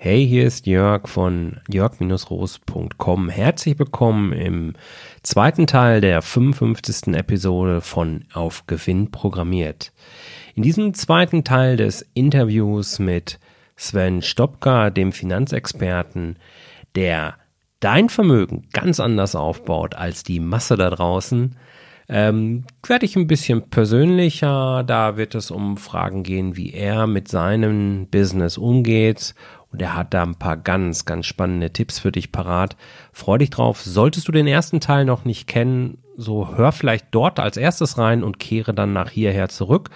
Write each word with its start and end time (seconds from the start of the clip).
Hey, 0.00 0.24
hier 0.28 0.46
ist 0.46 0.68
Jörg 0.68 1.08
von 1.08 1.56
jörg-roos.com. 1.68 3.28
Herzlich 3.30 3.80
willkommen 3.80 4.32
im 4.32 4.74
zweiten 5.24 5.66
Teil 5.66 6.00
der 6.00 6.22
55. 6.22 7.16
Episode 7.16 7.80
von 7.80 8.24
Auf 8.32 8.68
Gewinn 8.68 9.10
programmiert. 9.10 9.92
In 10.54 10.62
diesem 10.62 10.94
zweiten 10.94 11.42
Teil 11.42 11.76
des 11.76 12.08
Interviews 12.14 13.00
mit 13.00 13.40
Sven 13.74 14.22
Stopka, 14.22 14.90
dem 14.90 15.10
Finanzexperten, 15.10 16.38
der 16.94 17.34
dein 17.80 18.08
Vermögen 18.08 18.68
ganz 18.72 19.00
anders 19.00 19.34
aufbaut 19.34 19.96
als 19.96 20.22
die 20.22 20.38
Masse 20.38 20.76
da 20.76 20.90
draußen, 20.90 21.56
ähm, 22.10 22.64
werde 22.86 23.04
ich 23.04 23.16
ein 23.16 23.26
bisschen 23.26 23.68
persönlicher. 23.68 24.82
Da 24.86 25.16
wird 25.16 25.34
es 25.34 25.50
um 25.50 25.76
Fragen 25.76 26.22
gehen, 26.22 26.56
wie 26.56 26.72
er 26.72 27.06
mit 27.06 27.28
seinem 27.28 28.06
Business 28.06 28.56
umgeht 28.56 29.34
und 29.70 29.82
er 29.82 29.94
hat 29.94 30.14
da 30.14 30.22
ein 30.22 30.36
paar 30.36 30.56
ganz, 30.56 31.04
ganz 31.04 31.26
spannende 31.26 31.72
Tipps 31.72 31.98
für 31.98 32.12
dich 32.12 32.32
parat. 32.32 32.76
Freu 33.12 33.38
dich 33.38 33.50
drauf. 33.50 33.82
Solltest 33.82 34.26
du 34.28 34.32
den 34.32 34.46
ersten 34.46 34.80
Teil 34.80 35.04
noch 35.04 35.24
nicht 35.24 35.46
kennen, 35.46 35.98
so 36.16 36.56
hör 36.56 36.72
vielleicht 36.72 37.08
dort 37.10 37.38
als 37.38 37.56
erstes 37.56 37.98
rein 37.98 38.24
und 38.24 38.38
kehre 38.38 38.74
dann 38.74 38.92
nach 38.92 39.10
hierher 39.10 39.48
zurück. 39.48 39.90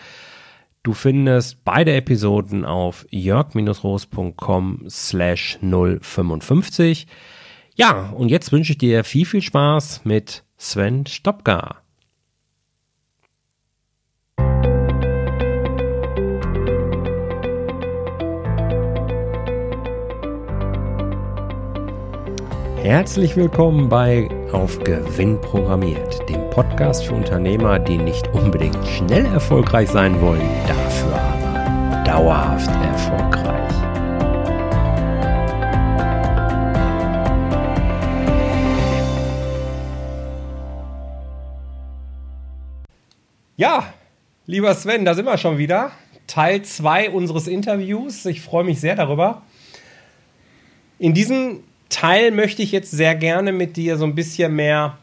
Du 0.83 0.95
findest 0.95 1.65
beide 1.65 1.95
Episoden 1.95 2.65
auf 2.65 3.07
jörg-roos.com 3.11 4.85
slash 4.89 5.59
055. 5.61 7.07
Ja, 7.75 8.11
und 8.11 8.29
jetzt 8.29 8.53
wünsche 8.53 8.73
ich 8.73 8.79
dir 8.79 9.05
viel, 9.05 9.25
viel 9.25 9.43
Spaß 9.43 10.05
mit 10.05 10.45
Sven 10.59 11.07
Stopka. 11.07 11.82
Herzlich 22.83 23.36
willkommen 23.36 23.88
bei 23.88 24.28
Auf 24.50 24.80
Gewinn 24.80 25.41
programmiert, 25.41 26.28
dem 26.28 26.50
Podcast 26.50 27.05
für 27.05 27.14
Unternehmer, 27.14 27.78
die 27.78 27.97
nicht 27.97 28.27
unbedingt 28.34 28.84
schnell 28.88 29.25
erfolgreich 29.27 29.88
sein 29.88 30.20
wollen, 30.20 30.42
dafür 30.66 31.14
aber 31.14 32.03
dauerhaft 32.05 32.69
erfolgreich. 32.69 33.72
Ja, 43.56 43.94
lieber 44.47 44.75
Sven, 44.75 45.05
da 45.05 45.14
sind 45.14 45.27
wir 45.27 45.38
schon 45.38 45.56
wieder. 45.56 45.92
Teil 46.27 46.62
2 46.62 47.10
unseres 47.10 47.47
Interviews. 47.47 48.27
Ich 48.27 48.41
freue 48.41 48.64
mich 48.64 48.80
sehr 48.80 48.97
darüber. 48.97 49.42
In 50.98 51.14
diesem 51.14 51.62
Teil 51.93 52.31
möchte 52.31 52.62
ich 52.62 52.73
jetzt 52.73 52.91
sehr 52.91 53.15
gerne 53.15 53.53
mit 53.53 53.77
dir 53.77 53.97
so 53.97 54.05
ein 54.05 54.15
bisschen 54.15 54.57
mehr 54.57 54.98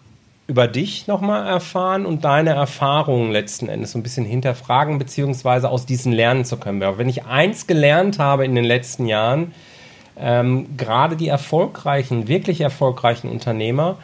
über 0.47 0.67
dich 0.67 1.05
nochmal 1.05 1.45
erfahren 1.45 2.07
und 2.07 2.25
deine 2.25 2.49
Erfahrungen 2.49 3.31
letzten 3.31 3.69
Endes 3.69 3.91
so 3.91 3.99
ein 3.99 4.03
bisschen 4.03 4.25
hinterfragen, 4.25 4.97
beziehungsweise 4.97 5.69
aus 5.69 5.85
diesen 5.85 6.11
lernen 6.11 6.43
zu 6.43 6.57
können. 6.57 6.81
Aber 6.81 6.97
wenn 6.97 7.07
ich 7.07 7.25
eins 7.25 7.67
gelernt 7.67 8.17
habe 8.17 8.45
in 8.45 8.55
den 8.55 8.65
letzten 8.65 9.05
Jahren, 9.05 9.53
ähm, 10.17 10.75
gerade 10.75 11.15
die 11.15 11.27
erfolgreichen, 11.27 12.27
wirklich 12.27 12.61
erfolgreichen 12.61 13.29
Unternehmer, 13.29 13.97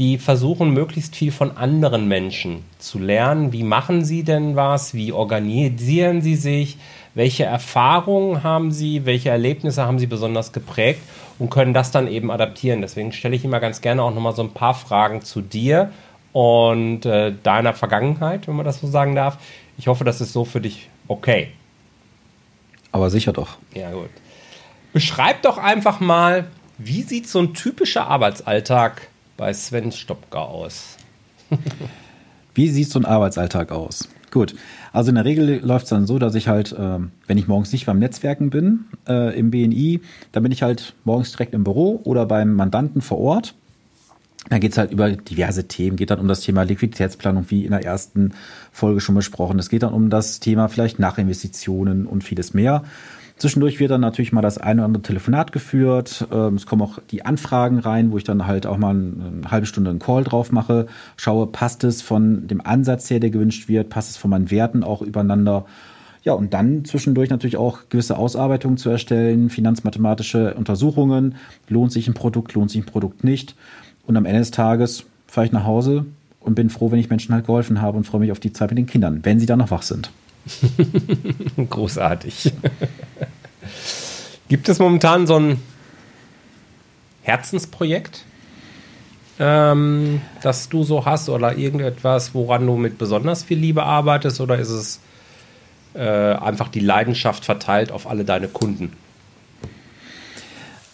die 0.00 0.18
versuchen 0.18 0.70
möglichst 0.70 1.14
viel 1.14 1.30
von 1.30 1.56
anderen 1.56 2.08
Menschen 2.08 2.64
zu 2.80 2.98
lernen. 2.98 3.52
Wie 3.52 3.62
machen 3.62 4.04
sie 4.04 4.24
denn 4.24 4.56
was? 4.56 4.94
Wie 4.94 5.12
organisieren 5.12 6.22
sie 6.22 6.34
sich? 6.34 6.78
Welche 7.14 7.44
Erfahrungen 7.44 8.42
haben 8.42 8.72
sie? 8.72 9.06
Welche 9.06 9.30
Erlebnisse 9.30 9.86
haben 9.86 10.00
sie 10.00 10.06
besonders 10.06 10.52
geprägt? 10.52 11.02
und 11.40 11.48
können 11.50 11.74
das 11.74 11.90
dann 11.90 12.06
eben 12.06 12.30
adaptieren. 12.30 12.82
Deswegen 12.82 13.12
stelle 13.12 13.34
ich 13.34 13.44
immer 13.44 13.58
ganz 13.58 13.80
gerne 13.80 14.02
auch 14.02 14.14
nochmal 14.14 14.34
so 14.34 14.42
ein 14.42 14.52
paar 14.52 14.74
Fragen 14.74 15.22
zu 15.22 15.40
dir 15.40 15.90
und 16.32 17.06
äh, 17.06 17.32
deiner 17.42 17.74
Vergangenheit, 17.74 18.46
wenn 18.46 18.54
man 18.54 18.66
das 18.66 18.80
so 18.80 18.86
sagen 18.86 19.16
darf. 19.16 19.38
Ich 19.78 19.88
hoffe, 19.88 20.04
das 20.04 20.20
ist 20.20 20.32
so 20.32 20.44
für 20.44 20.60
dich 20.60 20.88
okay. 21.08 21.48
Aber 22.92 23.08
sicher 23.08 23.32
doch. 23.32 23.56
Ja, 23.74 23.90
gut. 23.90 24.10
Beschreib 24.92 25.42
doch 25.42 25.56
einfach 25.56 25.98
mal, 25.98 26.46
wie 26.76 27.02
sieht 27.02 27.26
so 27.26 27.38
ein 27.38 27.54
typischer 27.54 28.06
Arbeitsalltag 28.06 29.08
bei 29.40 29.54
Sven 29.54 29.90
Stopka 29.90 30.38
aus? 30.38 30.98
wie 32.54 32.68
sieht 32.68 32.90
so 32.90 32.98
ein 32.98 33.06
Arbeitsalltag 33.06 33.72
aus? 33.72 34.06
Gut, 34.30 34.54
also 34.92 35.08
in 35.08 35.14
der 35.14 35.24
Regel 35.24 35.60
läuft 35.64 35.84
es 35.84 35.90
dann 35.90 36.06
so, 36.06 36.18
dass 36.18 36.34
ich 36.34 36.46
halt, 36.46 36.72
äh, 36.72 36.98
wenn 37.26 37.38
ich 37.38 37.48
morgens 37.48 37.72
nicht 37.72 37.86
beim 37.86 37.98
Netzwerken 37.98 38.50
bin, 38.50 38.84
äh, 39.08 39.36
im 39.36 39.50
BNI, 39.50 40.02
dann 40.32 40.42
bin 40.42 40.52
ich 40.52 40.62
halt 40.62 40.94
morgens 41.04 41.32
direkt 41.32 41.54
im 41.54 41.64
Büro 41.64 42.00
oder 42.04 42.26
beim 42.26 42.52
Mandanten 42.52 43.00
vor 43.00 43.18
Ort. 43.18 43.54
Da 44.50 44.58
geht 44.58 44.72
es 44.72 44.78
halt 44.78 44.92
über 44.92 45.10
diverse 45.10 45.66
Themen, 45.66 45.96
geht 45.96 46.10
dann 46.10 46.20
um 46.20 46.28
das 46.28 46.42
Thema 46.42 46.62
Liquiditätsplanung, 46.62 47.46
wie 47.48 47.64
in 47.64 47.70
der 47.70 47.84
ersten 47.84 48.34
Folge 48.72 49.00
schon 49.00 49.14
besprochen. 49.14 49.58
Es 49.58 49.70
geht 49.70 49.82
dann 49.82 49.94
um 49.94 50.10
das 50.10 50.40
Thema 50.40 50.68
vielleicht 50.68 50.98
Nachinvestitionen 50.98 52.04
und 52.04 52.24
vieles 52.24 52.52
mehr. 52.52 52.84
Zwischendurch 53.40 53.80
wird 53.80 53.90
dann 53.90 54.02
natürlich 54.02 54.32
mal 54.32 54.42
das 54.42 54.58
eine 54.58 54.82
oder 54.82 54.84
andere 54.84 55.02
Telefonat 55.02 55.50
geführt. 55.50 56.28
Ähm, 56.30 56.56
es 56.56 56.66
kommen 56.66 56.82
auch 56.82 56.98
die 57.10 57.24
Anfragen 57.24 57.78
rein, 57.78 58.12
wo 58.12 58.18
ich 58.18 58.24
dann 58.24 58.46
halt 58.46 58.66
auch 58.66 58.76
mal 58.76 58.90
eine 58.90 59.50
halbe 59.50 59.64
Stunde 59.64 59.88
einen 59.88 59.98
Call 59.98 60.24
drauf 60.24 60.52
mache, 60.52 60.86
schaue, 61.16 61.46
passt 61.46 61.82
es 61.82 62.02
von 62.02 62.46
dem 62.48 62.60
Ansatz 62.60 63.08
her, 63.08 63.18
der 63.18 63.30
gewünscht 63.30 63.66
wird, 63.66 63.88
passt 63.88 64.10
es 64.10 64.18
von 64.18 64.28
meinen 64.28 64.50
Werten 64.50 64.84
auch 64.84 65.00
übereinander. 65.00 65.64
Ja, 66.22 66.34
und 66.34 66.52
dann 66.52 66.84
zwischendurch 66.84 67.30
natürlich 67.30 67.56
auch 67.56 67.88
gewisse 67.88 68.18
Ausarbeitungen 68.18 68.76
zu 68.76 68.90
erstellen, 68.90 69.48
finanzmathematische 69.48 70.52
Untersuchungen. 70.52 71.36
Lohnt 71.66 71.92
sich 71.92 72.08
ein 72.08 72.14
Produkt, 72.14 72.52
lohnt 72.52 72.70
sich 72.70 72.82
ein 72.82 72.86
Produkt 72.86 73.24
nicht? 73.24 73.56
Und 74.06 74.18
am 74.18 74.26
Ende 74.26 74.40
des 74.40 74.50
Tages 74.50 75.06
fahre 75.26 75.46
ich 75.46 75.52
nach 75.52 75.64
Hause 75.64 76.04
und 76.40 76.56
bin 76.56 76.68
froh, 76.68 76.90
wenn 76.90 76.98
ich 76.98 77.08
Menschen 77.08 77.34
halt 77.34 77.46
geholfen 77.46 77.80
habe 77.80 77.96
und 77.96 78.04
freue 78.04 78.20
mich 78.20 78.32
auf 78.32 78.40
die 78.40 78.52
Zeit 78.52 78.68
mit 78.68 78.76
den 78.76 78.86
Kindern, 78.86 79.20
wenn 79.22 79.40
sie 79.40 79.46
dann 79.46 79.60
noch 79.60 79.70
wach 79.70 79.82
sind. 79.82 80.10
Großartig. 81.70 82.52
Gibt 84.48 84.68
es 84.68 84.78
momentan 84.78 85.26
so 85.26 85.38
ein 85.38 85.62
Herzensprojekt, 87.22 88.24
ähm, 89.38 90.20
das 90.42 90.68
du 90.68 90.82
so 90.82 91.04
hast 91.04 91.28
oder 91.28 91.56
irgendetwas, 91.56 92.34
woran 92.34 92.66
du 92.66 92.76
mit 92.76 92.98
besonders 92.98 93.42
viel 93.42 93.58
Liebe 93.58 93.84
arbeitest 93.84 94.40
oder 94.40 94.58
ist 94.58 94.70
es 94.70 95.00
äh, 95.94 96.00
einfach 96.00 96.68
die 96.68 96.80
Leidenschaft 96.80 97.44
verteilt 97.44 97.92
auf 97.92 98.08
alle 98.08 98.24
deine 98.24 98.48
Kunden? 98.48 98.92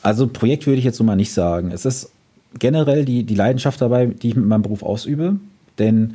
Also 0.02 0.28
Projekt 0.28 0.66
würde 0.66 0.78
ich 0.78 0.84
jetzt 0.84 0.98
so 0.98 1.04
mal 1.04 1.16
nicht 1.16 1.32
sagen. 1.32 1.70
Es 1.72 1.84
ist 1.84 2.10
generell 2.58 3.04
die, 3.04 3.24
die 3.24 3.34
Leidenschaft 3.34 3.80
dabei, 3.80 4.06
die 4.06 4.28
ich 4.28 4.36
mit 4.36 4.46
meinem 4.46 4.62
Beruf 4.62 4.82
ausübe, 4.82 5.36
denn 5.78 6.14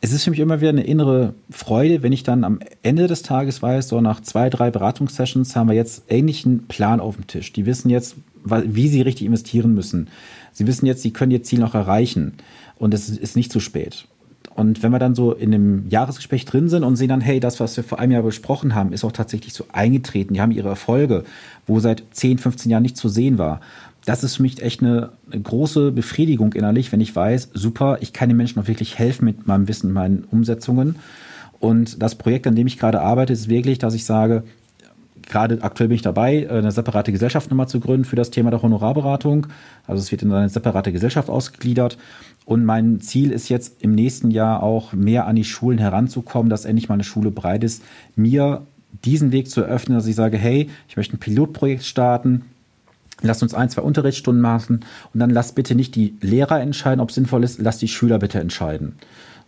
es 0.00 0.12
ist 0.12 0.24
für 0.24 0.30
mich 0.30 0.40
immer 0.40 0.60
wieder 0.60 0.70
eine 0.70 0.84
innere 0.84 1.34
Freude, 1.50 2.02
wenn 2.02 2.12
ich 2.12 2.22
dann 2.22 2.44
am 2.44 2.60
Ende 2.82 3.06
des 3.06 3.22
Tages 3.22 3.60
weiß, 3.60 3.88
so 3.88 4.00
nach 4.00 4.20
zwei, 4.20 4.48
drei 4.48 4.70
Beratungssessions 4.70 5.54
haben 5.54 5.68
wir 5.68 5.74
jetzt 5.74 6.04
ähnlichen 6.08 6.66
Plan 6.68 7.00
auf 7.00 7.16
dem 7.16 7.26
Tisch. 7.26 7.52
Die 7.52 7.66
wissen 7.66 7.90
jetzt, 7.90 8.16
wie 8.44 8.88
sie 8.88 9.02
richtig 9.02 9.26
investieren 9.26 9.74
müssen. 9.74 10.08
Sie 10.52 10.66
wissen 10.66 10.86
jetzt, 10.86 11.02
sie 11.02 11.12
können 11.12 11.32
ihr 11.32 11.42
Ziel 11.42 11.58
noch 11.58 11.74
erreichen 11.74 12.34
und 12.78 12.94
es 12.94 13.10
ist 13.10 13.36
nicht 13.36 13.52
zu 13.52 13.60
spät. 13.60 14.06
Und 14.54 14.82
wenn 14.82 14.90
wir 14.90 14.98
dann 14.98 15.14
so 15.14 15.32
in 15.32 15.54
einem 15.54 15.88
Jahresgespräch 15.88 16.44
drin 16.44 16.68
sind 16.68 16.82
und 16.82 16.96
sehen 16.96 17.08
dann, 17.08 17.20
hey, 17.20 17.38
das, 17.38 17.60
was 17.60 17.76
wir 17.76 17.84
vor 17.84 17.98
einem 17.98 18.12
Jahr 18.12 18.22
besprochen 18.22 18.74
haben, 18.74 18.92
ist 18.92 19.04
auch 19.04 19.12
tatsächlich 19.12 19.52
so 19.52 19.64
eingetreten. 19.72 20.34
Die 20.34 20.40
haben 20.40 20.50
ihre 20.50 20.68
Erfolge, 20.68 21.24
wo 21.66 21.78
seit 21.78 22.02
10, 22.10 22.38
15 22.38 22.70
Jahren 22.70 22.82
nicht 22.82 22.96
zu 22.96 23.08
sehen 23.08 23.38
war 23.38 23.60
das 24.10 24.24
ist 24.24 24.36
für 24.36 24.42
mich 24.42 24.60
echt 24.60 24.82
eine, 24.82 25.10
eine, 25.30 25.40
große 25.40 25.92
Befriedigung 25.92 26.52
innerlich, 26.54 26.90
wenn 26.90 27.00
ich 27.00 27.14
weiß, 27.14 27.50
super, 27.54 27.98
ich 28.00 28.12
kann 28.12 28.28
den 28.28 28.36
Menschen 28.36 28.60
auch 28.60 28.66
wirklich 28.66 28.98
helfen 28.98 29.24
mit 29.24 29.46
meinem 29.46 29.68
Wissen, 29.68 29.92
meinen 29.92 30.24
Umsetzungen. 30.24 30.96
Und 31.60 32.02
das 32.02 32.16
Projekt, 32.16 32.48
an 32.48 32.56
dem 32.56 32.66
ich 32.66 32.76
gerade 32.76 33.02
arbeite, 33.02 33.32
ist 33.32 33.48
wirklich, 33.48 33.78
dass 33.78 33.94
ich 33.94 34.04
sage, 34.04 34.42
gerade 35.28 35.62
aktuell 35.62 35.86
bin 35.86 35.94
ich 35.94 36.02
dabei, 36.02 36.50
eine 36.50 36.72
separate 36.72 37.12
Gesellschaft 37.12 37.50
nochmal 37.50 37.68
zu 37.68 37.78
gründen 37.78 38.04
für 38.04 38.16
das 38.16 38.30
Thema 38.30 38.50
der 38.50 38.62
Honorarberatung. 38.62 39.46
Also 39.86 40.02
es 40.02 40.10
wird 40.10 40.22
in 40.22 40.32
eine 40.32 40.48
separate 40.48 40.90
Gesellschaft 40.90 41.30
ausgegliedert. 41.30 41.96
Und 42.44 42.64
mein 42.64 43.00
Ziel 43.00 43.30
ist 43.30 43.48
jetzt 43.48 43.80
im 43.80 43.94
nächsten 43.94 44.32
Jahr 44.32 44.64
auch 44.64 44.92
mehr 44.92 45.28
an 45.28 45.36
die 45.36 45.44
Schulen 45.44 45.78
heranzukommen, 45.78 46.50
dass 46.50 46.64
endlich 46.64 46.88
mal 46.88 46.94
eine 46.94 47.04
Schule 47.04 47.30
bereit 47.30 47.62
ist, 47.62 47.84
mir 48.16 48.62
diesen 49.04 49.30
Weg 49.30 49.48
zu 49.48 49.60
eröffnen, 49.60 49.96
dass 49.96 50.08
ich 50.08 50.16
sage, 50.16 50.36
hey, 50.36 50.68
ich 50.88 50.96
möchte 50.96 51.14
ein 51.14 51.20
Pilotprojekt 51.20 51.84
starten, 51.84 52.46
Lasst 53.22 53.42
uns 53.42 53.54
ein, 53.54 53.68
zwei 53.68 53.82
Unterrichtsstunden 53.82 54.42
machen 54.42 54.80
und 55.12 55.20
dann 55.20 55.30
lasst 55.30 55.54
bitte 55.54 55.74
nicht 55.74 55.94
die 55.94 56.16
Lehrer 56.20 56.60
entscheiden, 56.60 57.00
ob 57.00 57.10
es 57.10 57.14
sinnvoll 57.14 57.44
ist, 57.44 57.60
lasst 57.60 57.82
die 57.82 57.88
Schüler 57.88 58.18
bitte 58.18 58.40
entscheiden. 58.40 58.96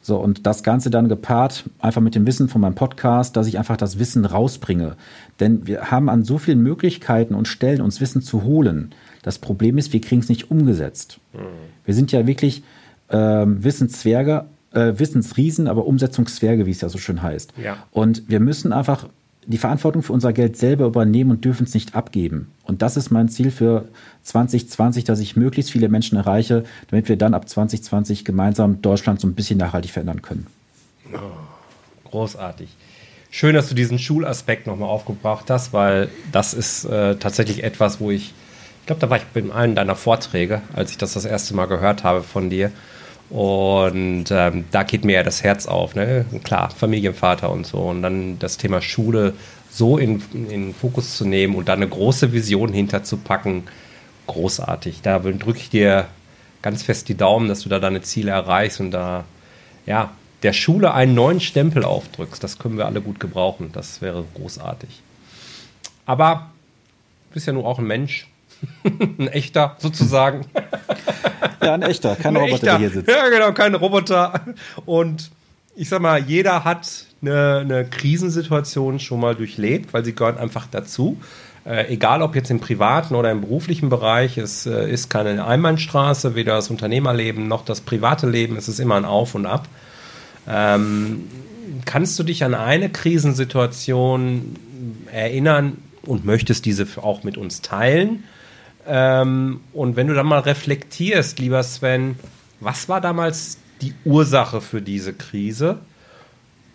So, 0.04 0.16
und 0.16 0.46
das 0.46 0.64
Ganze 0.64 0.90
dann 0.90 1.08
gepaart 1.08 1.64
einfach 1.78 2.00
mit 2.00 2.16
dem 2.16 2.26
Wissen 2.26 2.48
von 2.48 2.60
meinem 2.60 2.74
Podcast, 2.74 3.36
dass 3.36 3.46
ich 3.46 3.56
einfach 3.56 3.76
das 3.76 4.00
Wissen 4.00 4.24
rausbringe. 4.24 4.96
Denn 5.38 5.66
wir 5.66 5.92
haben 5.92 6.08
an 6.08 6.24
so 6.24 6.38
vielen 6.38 6.60
Möglichkeiten 6.60 7.34
und 7.34 7.46
Stellen, 7.46 7.80
uns 7.80 8.00
Wissen 8.00 8.20
zu 8.20 8.42
holen. 8.42 8.92
Das 9.22 9.38
Problem 9.38 9.78
ist, 9.78 9.92
wir 9.92 10.00
kriegen 10.00 10.20
es 10.20 10.28
nicht 10.28 10.50
umgesetzt. 10.50 11.20
Mhm. 11.32 11.38
Wir 11.84 11.94
sind 11.94 12.10
ja 12.10 12.26
wirklich 12.26 12.64
äh, 13.08 13.16
Wissenszwerge, 13.16 14.46
äh, 14.72 14.94
Wissensriesen, 14.96 15.68
aber 15.68 15.86
Umsetzungszwerge, 15.86 16.66
wie 16.66 16.72
es 16.72 16.80
ja 16.80 16.88
so 16.88 16.98
schön 16.98 17.22
heißt. 17.22 17.52
Ja. 17.62 17.76
Und 17.92 18.28
wir 18.28 18.40
müssen 18.40 18.72
einfach 18.72 19.06
die 19.46 19.58
Verantwortung 19.58 20.02
für 20.02 20.12
unser 20.12 20.32
Geld 20.32 20.56
selber 20.56 20.86
übernehmen 20.86 21.30
und 21.30 21.44
dürfen 21.44 21.64
es 21.64 21.74
nicht 21.74 21.94
abgeben. 21.94 22.52
Und 22.64 22.82
das 22.82 22.96
ist 22.96 23.10
mein 23.10 23.28
Ziel 23.28 23.50
für 23.50 23.86
2020, 24.22 25.04
dass 25.04 25.18
ich 25.18 25.36
möglichst 25.36 25.72
viele 25.72 25.88
Menschen 25.88 26.16
erreiche, 26.16 26.64
damit 26.90 27.08
wir 27.08 27.16
dann 27.16 27.34
ab 27.34 27.48
2020 27.48 28.24
gemeinsam 28.24 28.82
Deutschland 28.82 29.20
so 29.20 29.26
ein 29.26 29.34
bisschen 29.34 29.58
nachhaltig 29.58 29.90
verändern 29.90 30.22
können. 30.22 30.46
Oh, 31.12 32.08
großartig. 32.10 32.68
Schön, 33.30 33.54
dass 33.54 33.68
du 33.68 33.74
diesen 33.74 33.98
Schulaspekt 33.98 34.66
nochmal 34.66 34.90
aufgebracht 34.90 35.50
hast, 35.50 35.72
weil 35.72 36.08
das 36.30 36.54
ist 36.54 36.84
äh, 36.84 37.16
tatsächlich 37.16 37.64
etwas, 37.64 37.98
wo 37.98 38.10
ich, 38.10 38.34
ich 38.80 38.86
glaube, 38.86 39.00
da 39.00 39.10
war 39.10 39.16
ich 39.16 39.24
bei 39.24 39.42
einem 39.52 39.74
deiner 39.74 39.96
Vorträge, 39.96 40.60
als 40.74 40.90
ich 40.90 40.98
das 40.98 41.14
das 41.14 41.24
erste 41.24 41.54
Mal 41.54 41.66
gehört 41.66 42.04
habe 42.04 42.22
von 42.22 42.50
dir. 42.50 42.70
Und 43.32 44.26
ähm, 44.30 44.66
da 44.70 44.82
geht 44.82 45.06
mir 45.06 45.12
ja 45.14 45.22
das 45.22 45.42
Herz 45.42 45.66
auf. 45.66 45.94
Ne? 45.94 46.26
Klar, 46.44 46.68
Familienvater 46.68 47.50
und 47.50 47.66
so. 47.66 47.78
Und 47.78 48.02
dann 48.02 48.38
das 48.38 48.58
Thema 48.58 48.82
Schule 48.82 49.32
so 49.70 49.96
in, 49.96 50.22
in 50.50 50.74
Fokus 50.74 51.16
zu 51.16 51.26
nehmen 51.26 51.54
und 51.54 51.66
da 51.66 51.72
eine 51.72 51.88
große 51.88 52.34
Vision 52.34 52.74
hinterzupacken, 52.74 53.62
großartig. 54.26 55.00
Da 55.00 55.18
drücke 55.18 55.60
ich 55.60 55.70
dir 55.70 56.08
ganz 56.60 56.82
fest 56.82 57.08
die 57.08 57.16
Daumen, 57.16 57.48
dass 57.48 57.62
du 57.62 57.70
da 57.70 57.78
deine 57.78 58.02
Ziele 58.02 58.32
erreichst 58.32 58.80
und 58.80 58.90
da, 58.90 59.24
ja, 59.86 60.10
der 60.42 60.52
Schule 60.52 60.92
einen 60.92 61.14
neuen 61.14 61.40
Stempel 61.40 61.84
aufdrückst. 61.84 62.44
Das 62.44 62.58
können 62.58 62.76
wir 62.76 62.84
alle 62.84 63.00
gut 63.00 63.18
gebrauchen. 63.18 63.70
Das 63.72 64.02
wäre 64.02 64.26
großartig. 64.34 65.00
Aber 66.04 66.50
du 67.30 67.34
bist 67.34 67.46
ja 67.46 67.54
nur 67.54 67.64
auch 67.64 67.78
ein 67.78 67.86
Mensch. 67.86 68.26
ein 69.18 69.28
echter, 69.28 69.76
sozusagen. 69.78 70.46
Ja, 71.62 71.74
ein 71.74 71.82
echter, 71.82 72.16
kein 72.16 72.36
ein 72.36 72.42
Roboter, 72.42 72.54
echter. 72.54 72.66
der 72.66 72.78
hier 72.78 72.90
sitzt. 72.90 73.08
Ja, 73.08 73.28
genau, 73.28 73.52
kein 73.52 73.74
Roboter. 73.74 74.40
Und 74.84 75.30
ich 75.76 75.88
sag 75.88 76.00
mal, 76.02 76.20
jeder 76.20 76.64
hat 76.64 77.06
eine, 77.22 77.58
eine 77.58 77.84
Krisensituation 77.84 78.98
schon 78.98 79.20
mal 79.20 79.34
durchlebt, 79.34 79.92
weil 79.92 80.04
sie 80.04 80.14
gehört 80.14 80.38
einfach 80.38 80.66
dazu. 80.70 81.18
Äh, 81.64 81.92
egal 81.92 82.22
ob 82.22 82.34
jetzt 82.34 82.50
im 82.50 82.58
privaten 82.58 83.14
oder 83.14 83.30
im 83.30 83.40
beruflichen 83.40 83.88
Bereich, 83.88 84.36
es 84.36 84.66
äh, 84.66 84.90
ist 84.90 85.10
keine 85.10 85.44
Einbahnstraße, 85.44 86.34
weder 86.34 86.56
das 86.56 86.70
Unternehmerleben 86.70 87.46
noch 87.46 87.64
das 87.64 87.80
private 87.80 88.28
Leben, 88.28 88.56
es 88.56 88.68
ist 88.68 88.80
immer 88.80 88.96
ein 88.96 89.04
Auf 89.04 89.36
und 89.36 89.46
Ab. 89.46 89.68
Ähm, 90.48 91.28
kannst 91.84 92.18
du 92.18 92.24
dich 92.24 92.42
an 92.42 92.54
eine 92.54 92.90
Krisensituation 92.90 94.56
erinnern 95.12 95.78
und 96.04 96.24
möchtest 96.24 96.66
diese 96.66 96.86
auch 97.00 97.22
mit 97.22 97.36
uns 97.36 97.62
teilen? 97.62 98.24
Ähm, 98.86 99.60
und 99.72 99.96
wenn 99.96 100.08
du 100.08 100.14
dann 100.14 100.26
mal 100.26 100.40
reflektierst, 100.40 101.38
lieber 101.38 101.62
Sven, 101.62 102.16
was 102.60 102.88
war 102.88 103.00
damals 103.00 103.58
die 103.80 103.94
Ursache 104.04 104.60
für 104.60 104.80
diese 104.80 105.12
Krise? 105.12 105.78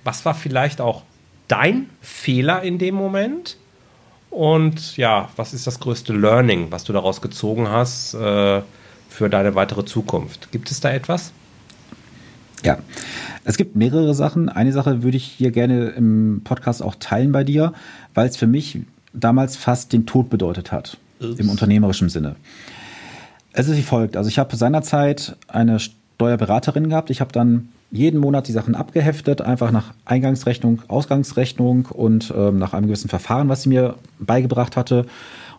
Was 0.04 0.26
war 0.26 0.34
vielleicht 0.34 0.82
auch 0.82 1.04
dein 1.48 1.90
Fehler 2.02 2.62
in 2.62 2.78
dem 2.78 2.96
Moment? 2.96 3.58
Und 4.30 4.98
ja, 4.98 5.30
was 5.36 5.54
ist 5.54 5.68
das 5.68 5.80
größte 5.80 6.14
Learning, 6.14 6.68
was 6.70 6.84
du 6.84 6.94
daraus 6.94 7.22
gezogen 7.22 7.70
hast 7.70 8.14
äh, 8.14 8.62
für 9.10 9.30
deine 9.30 9.56
weitere 9.56 9.86
Zukunft? 9.86 10.52
Gibt 10.52 10.70
es 10.70 10.80
da 10.80 10.92
etwas? 10.92 11.32
Ja, 12.64 12.80
es 13.46 13.58
gibt 13.58 13.76
mehrere 13.76 14.14
Sachen. 14.14 14.50
Eine 14.50 14.74
Sache 14.74 15.04
würde 15.04 15.18
ich 15.18 15.26
hier 15.26 15.52
gerne 15.52 15.90
im 15.90 16.42
Podcast 16.44 16.84
auch 16.84 16.96
teilen 17.00 17.32
bei 17.32 17.44
dir, 17.44 17.74
weil 18.14 18.28
es 18.28 18.38
für 18.38 18.48
mich 18.48 18.80
damals 19.14 19.56
fast 19.56 19.94
den 19.94 20.06
Tod 20.06 20.30
bedeutet 20.30 20.72
hat. 20.72 20.98
Im 21.20 21.50
unternehmerischen 21.50 22.10
Sinne. 22.10 22.36
Es 23.54 23.68
ist 23.68 23.78
wie 23.78 23.84
folgt. 23.84 24.18
Also 24.18 24.30
ich 24.30 24.40
habe 24.40 24.56
seinerzeit 24.56 25.36
eine 25.48 25.80
Steuerberaterin 25.80 26.90
gehabt. 26.90 27.10
Ich 27.10 27.22
habe 27.22 27.32
dann 27.32 27.70
jeden 27.92 28.20
Monat 28.20 28.48
die 28.48 28.52
Sachen 28.52 28.76
abgeheftet, 28.76 29.42
einfach 29.42 29.72
nach 29.72 29.94
Eingangsrechnung, 30.06 30.82
Ausgangsrechnung 30.88 31.86
und 31.86 32.34
ähm, 32.36 32.60
nach 32.60 32.74
einem 32.74 32.88
gewissen 32.88 33.10
Verfahren, 33.10 33.50
was 33.50 33.64
sie 33.64 33.70
mir 33.70 33.96
beigebracht 34.20 34.76
hatte. 34.76 35.06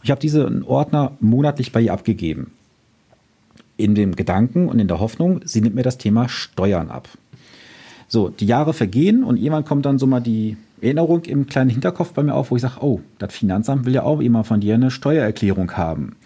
Ich 0.03 0.11
habe 0.11 0.21
diese 0.21 0.63
Ordner 0.67 1.13
monatlich 1.21 1.73
bei 1.73 1.81
ihr 1.81 1.93
abgegeben. 1.93 2.53
In 3.77 3.95
dem 3.95 4.15
Gedanken 4.15 4.69
und 4.69 4.79
in 4.79 4.89
der 4.89 5.01
Hoffnung, 5.01 5.41
sie 5.45 5.61
nimmt 5.61 5.75
mir 5.75 5.83
das 5.83 5.99
Thema 5.99 6.29
Steuern 6.29 6.91
ab. 6.91 7.09
So, 8.09 8.29
die 8.29 8.47
Jahre 8.47 8.75
vergehen 8.75 9.25
und 9.25 9.37
irgendwann 9.37 9.65
kommt 9.65 9.87
dann 9.87 9.99
so 9.99 10.07
mal 10.07 10.21
die 10.21 10.57
Erinnerung 10.81 11.25
im 11.25 11.47
kleinen 11.47 11.71
Hinterkopf 11.71 12.13
bei 12.13 12.23
mir 12.23 12.35
auf, 12.35 12.51
wo 12.51 12.57
ich 12.57 12.63
sage, 12.63 12.81
oh, 12.81 13.01
das 13.19 13.35
Finanzamt 13.35 13.85
will 13.85 13.95
ja 13.95 14.03
auch 14.03 14.21
immer 14.21 14.45
von 14.45 14.61
dir 14.61 14.75
eine 14.75 14.91
Steuererklärung 14.91 15.73
haben. 15.73 16.17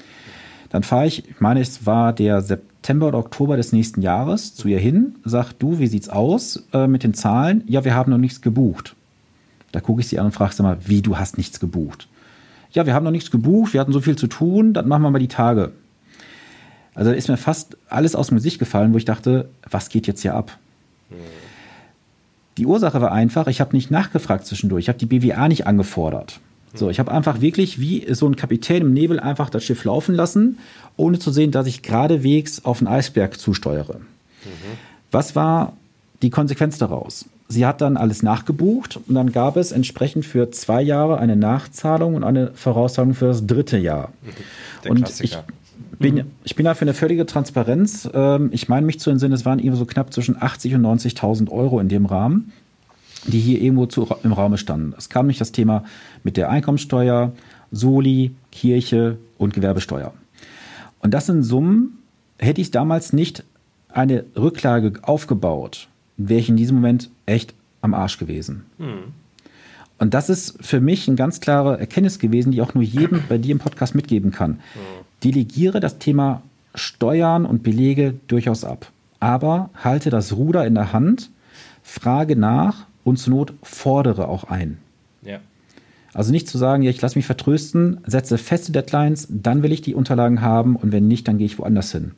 Dann 0.71 0.83
fahre 0.83 1.07
ich, 1.07 1.29
ich 1.29 1.41
meine, 1.41 1.61
es 1.61 1.85
war 1.85 2.13
der 2.13 2.41
September 2.41 3.09
oder 3.09 3.19
Oktober 3.19 3.57
des 3.57 3.73
nächsten 3.73 4.01
Jahres 4.01 4.55
zu 4.55 4.69
ihr 4.69 4.79
hin, 4.79 5.17
sag 5.25 5.53
du, 5.53 5.79
wie 5.79 5.87
sieht's 5.87 6.09
aus 6.09 6.67
äh, 6.73 6.87
mit 6.87 7.03
den 7.03 7.15
Zahlen? 7.15 7.63
Ja, 7.67 7.85
wir 7.85 7.95
haben 7.95 8.11
noch 8.11 8.19
nichts 8.19 8.41
gebucht. 8.41 8.97
Da 9.71 9.81
gucke 9.81 10.01
ich 10.01 10.09
sie 10.09 10.19
an 10.19 10.27
und 10.27 10.33
frage 10.33 10.55
sie 10.55 10.63
mal, 10.63 10.79
wie 10.87 11.03
du 11.03 11.19
hast 11.19 11.37
nichts 11.37 11.61
gebucht? 11.61 12.09
Ja, 12.73 12.87
wir 12.87 12.95
haben 12.95 13.05
noch 13.05 13.11
nichts 13.11 13.31
gebucht, 13.31 13.75
wir 13.75 13.81
hatten 13.81 13.93
so 13.93 14.01
viel 14.01 14.17
zu 14.17 14.27
tun, 14.27 14.73
dann 14.73 14.89
machen 14.89 15.03
wir 15.03 15.11
mal 15.11 15.19
die 15.19 15.29
Tage. 15.29 15.73
Also 16.95 17.11
ist 17.11 17.29
mir 17.29 17.37
fast 17.37 17.77
alles 17.89 18.15
aus 18.15 18.29
dem 18.29 18.37
Gesicht 18.37 18.59
gefallen, 18.59 18.93
wo 18.93 18.99
ich 18.99 19.05
dachte, 19.05 19.49
was 19.71 19.89
geht 19.89 20.07
jetzt 20.07 20.23
hier 20.23 20.35
ab? 20.35 20.59
Mhm. 21.11 21.52
Die 22.59 22.67
Ursache 22.67 23.01
war 23.01 23.13
einfach, 23.13 23.47
ich 23.47 23.61
habe 23.61 23.75
nicht 23.75 23.91
nachgefragt 23.91 24.47
zwischendurch, 24.47 24.85
ich 24.85 24.89
habe 24.89 24.99
die 24.99 25.07
BWA 25.07 25.49
nicht 25.49 25.67
angefordert. 25.67 26.41
So, 26.75 26.89
ich 26.89 26.99
habe 26.99 27.13
einfach 27.13 27.41
wirklich 27.41 27.81
wie 27.81 28.07
so 28.15 28.27
ein 28.27 28.37
Kapitän 28.37 28.83
im 28.83 28.95
Nebel 28.95 29.21
einfach 29.21 29.51
das 29.51 29.63
Schiff 29.63 29.85
laufen 29.85 30.15
lassen, 30.15 30.59
ohne 30.97 31.19
zu 31.19 31.31
sehen, 31.31 31.51
dass 31.51 31.67
ich 31.67 31.83
geradewegs 31.83 32.65
auf 32.65 32.79
einen 32.79 32.89
Eisberg 32.89 33.39
zusteuere. 33.39 33.99
Mhm. 33.99 34.79
Was 35.11 35.37
war 35.37 35.75
die 36.23 36.31
Konsequenz 36.31 36.79
daraus? 36.79 37.27
Sie 37.49 37.67
hat 37.67 37.83
dann 37.83 37.99
alles 37.99 38.23
nachgebucht 38.23 38.99
und 39.07 39.15
dann 39.15 39.33
gab 39.33 39.59
es 39.59 39.73
entsprechend 39.73 40.25
für 40.25 40.51
zwei 40.51 40.81
Jahre 40.81 41.19
eine 41.19 41.37
Nachzahlung 41.37 42.15
und 42.15 42.25
eine 42.25 42.53
Vorauszahlung 42.55 43.13
für 43.13 43.27
das 43.27 43.47
dritte 43.47 43.77
Jahr. 43.77 44.11
Der 44.85 44.93
und 44.93 44.99
Klassiker. 45.05 45.45
ich 45.49 45.62
bin, 45.99 46.15
mhm. 46.15 46.25
ich 46.45 46.57
bin 46.57 46.65
da 46.65 46.75
für 46.75 46.83
eine 46.83 46.95
völlige 46.95 47.27
Transparenz. 47.27 48.09
Ähm, 48.13 48.51
ich 48.53 48.69
meine 48.69 48.87
mich 48.87 49.01
zu 49.01 49.11
entsinnen, 49.11 49.33
es 49.33 49.45
waren 49.45 49.59
irgendwie 49.59 49.79
so 49.79 49.87
knapp 49.87 50.13
zwischen 50.13 50.41
80 50.41 50.77
und 50.77 50.83
90.000 50.83 51.51
Euro 51.51 51.81
in 51.81 51.89
dem 51.89 52.07
Rahmen 52.07 52.53
die 53.27 53.39
hier 53.39 53.61
irgendwo 53.61 53.87
zu, 53.87 54.09
im 54.23 54.33
Raume 54.33 54.59
standen. 54.59 54.95
Es 54.97 55.09
kam 55.09 55.27
nicht 55.27 55.41
das 55.41 55.53
Thema 55.53 55.85
mit 56.25 56.37
der 56.37 56.51
Einkommensteuer, 56.51 57.33
Soli, 57.71 58.35
Kirche 58.51 59.19
und 59.39 59.55
Gewerbesteuer. 59.55 60.13
Und 61.01 61.15
das 61.15 61.27
sind 61.27 61.43
Summen, 61.43 61.99
hätte 62.39 62.61
ich 62.61 62.71
damals 62.71 63.13
nicht 63.13 63.45
eine 63.89 64.25
Rücklage 64.37 64.95
aufgebaut, 65.03 65.89
wäre 66.17 66.41
ich 66.41 66.49
in 66.49 66.57
diesem 66.57 66.77
Moment 66.77 67.11
echt 67.27 67.55
am 67.81 67.95
Arsch 67.95 68.19
gewesen. 68.19 68.65
Hm. 68.79 69.13
Und 69.99 70.15
das 70.15 70.29
ist 70.29 70.57
für 70.65 70.81
mich 70.81 71.07
eine 71.07 71.17
ganz 71.17 71.41
klare 71.41 71.79
Erkenntnis 71.79 72.19
gewesen, 72.19 72.51
die 72.51 72.61
auch 72.61 72.75
nur 72.75 72.83
jedem 72.83 73.23
bei 73.29 73.39
dir 73.39 73.53
im 73.53 73.59
Podcast 73.59 73.95
mitgeben 73.95 74.33
kann. 74.33 74.53
Hm. 74.75 74.81
Delegiere 75.25 75.81
das 75.81 75.99
Thema 75.99 76.43
Steuern 76.75 77.45
und 77.45 77.63
Belege 77.63 78.15
durchaus 78.27 78.65
ab. 78.65 78.91
Aber 79.21 79.71
halte 79.75 80.11
das 80.11 80.35
Ruder 80.35 80.67
in 80.67 80.75
der 80.75 80.93
Hand, 80.93 81.31
frage 81.83 82.37
nach 82.37 82.87
und 83.05 83.19
zur 83.19 83.35
Not 83.35 83.53
fordere 83.63 84.29
auch 84.29 84.45
ein. 84.45 84.79
Ja. 85.23 85.39
Also 86.15 86.33
nicht 86.33 86.49
zu 86.49 86.59
sagen, 86.59 86.83
ja, 86.83 86.91
ich 86.91 87.01
lasse 87.01 87.19
mich 87.19 87.27
vertrösten, 87.27 88.01
setze 88.07 88.37
feste 88.37 88.73
Deadlines, 88.73 89.29
dann 89.31 89.63
will 89.63 89.73
ich 89.73 89.81
die 89.81 89.95
Unterlagen 89.95 90.43
haben 90.43 90.77
und 90.77 90.93
wenn 90.93 91.09
nicht, 91.09 91.27
dann 91.29 91.39
gehe 91.39 91.47
ich 91.47 91.59
woanders 91.59 91.93
hin. 91.93 92.13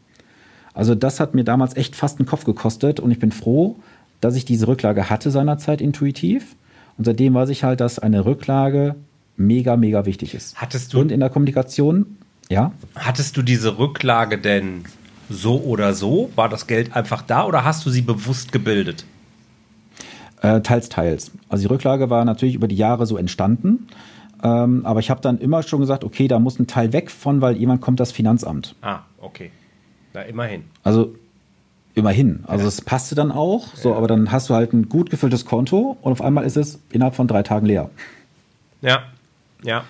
Also 0.73 0.94
das 0.94 1.20
hat 1.20 1.34
mir 1.34 1.44
damals 1.44 1.76
echt 1.76 1.94
fast 1.94 2.18
einen 2.18 2.26
Kopf 2.26 2.44
gekostet 2.44 2.99
und 2.99 3.11
ich 3.12 3.20
bin 3.20 3.30
froh, 3.30 3.76
dass 4.20 4.34
ich 4.34 4.44
diese 4.44 4.66
Rücklage 4.66 5.08
hatte 5.11 5.30
seinerzeit 5.30 5.80
intuitiv. 5.80 6.56
Und 6.99 7.04
seitdem 7.04 7.34
weiß 7.34 7.49
ich 7.50 7.64
halt, 7.64 7.80
dass 7.80 7.99
eine 7.99 8.25
Rücklage 8.25 8.96
mega, 9.37 9.76
mega 9.76 10.06
wichtig 10.06 10.34
ist. 10.34 10.56
Hattest 10.56 10.92
du 10.92 11.00
und 11.00 11.12
in 11.12 11.20
der 11.20 11.30
Kommunikation, 11.30 12.16
ja. 12.48 12.72
Hattest 12.94 13.36
du 13.36 13.42
diese 13.42 13.78
Rücklage 13.78 14.38
denn 14.38 14.84
so 15.30 15.60
oder 15.60 15.94
so? 15.94 16.30
War 16.34 16.48
das 16.48 16.66
Geld 16.66 16.94
einfach 16.94 17.22
da 17.22 17.44
oder 17.44 17.64
hast 17.64 17.84
du 17.86 17.90
sie 17.90 18.02
bewusst 18.02 18.52
gebildet? 18.52 19.04
Äh, 20.42 20.60
teils, 20.60 20.88
teils. 20.88 21.32
Also 21.48 21.62
die 21.62 21.72
Rücklage 21.72 22.10
war 22.10 22.24
natürlich 22.24 22.54
über 22.54 22.68
die 22.68 22.76
Jahre 22.76 23.06
so 23.06 23.16
entstanden. 23.16 23.88
Ähm, 24.42 24.84
aber 24.84 25.00
ich 25.00 25.08
habe 25.08 25.22
dann 25.22 25.38
immer 25.38 25.62
schon 25.62 25.80
gesagt, 25.80 26.04
okay, 26.04 26.28
da 26.28 26.38
muss 26.38 26.58
ein 26.58 26.66
Teil 26.66 26.92
weg 26.92 27.10
von, 27.10 27.40
weil 27.40 27.56
jemand 27.56 27.80
kommt 27.80 27.98
das 27.98 28.12
Finanzamt. 28.12 28.74
Ah, 28.82 29.00
okay. 29.20 29.50
Na, 30.12 30.20
immerhin. 30.22 30.64
Also 30.82 31.14
immerhin. 31.94 32.44
Also 32.46 32.64
ja. 32.64 32.68
es 32.68 32.82
passte 32.82 33.14
dann 33.14 33.32
auch, 33.32 33.74
so, 33.74 33.90
ja. 33.90 33.96
aber 33.96 34.06
dann 34.06 34.30
hast 34.30 34.50
du 34.50 34.54
halt 34.54 34.74
ein 34.74 34.90
gut 34.90 35.08
gefülltes 35.08 35.46
Konto 35.46 35.96
und 36.02 36.12
auf 36.12 36.20
einmal 36.20 36.44
ist 36.44 36.58
es 36.58 36.80
innerhalb 36.90 37.14
von 37.14 37.26
drei 37.26 37.42
Tagen 37.42 37.64
leer. 37.64 37.90
Ja, 38.82 39.04
ja. 39.62 39.84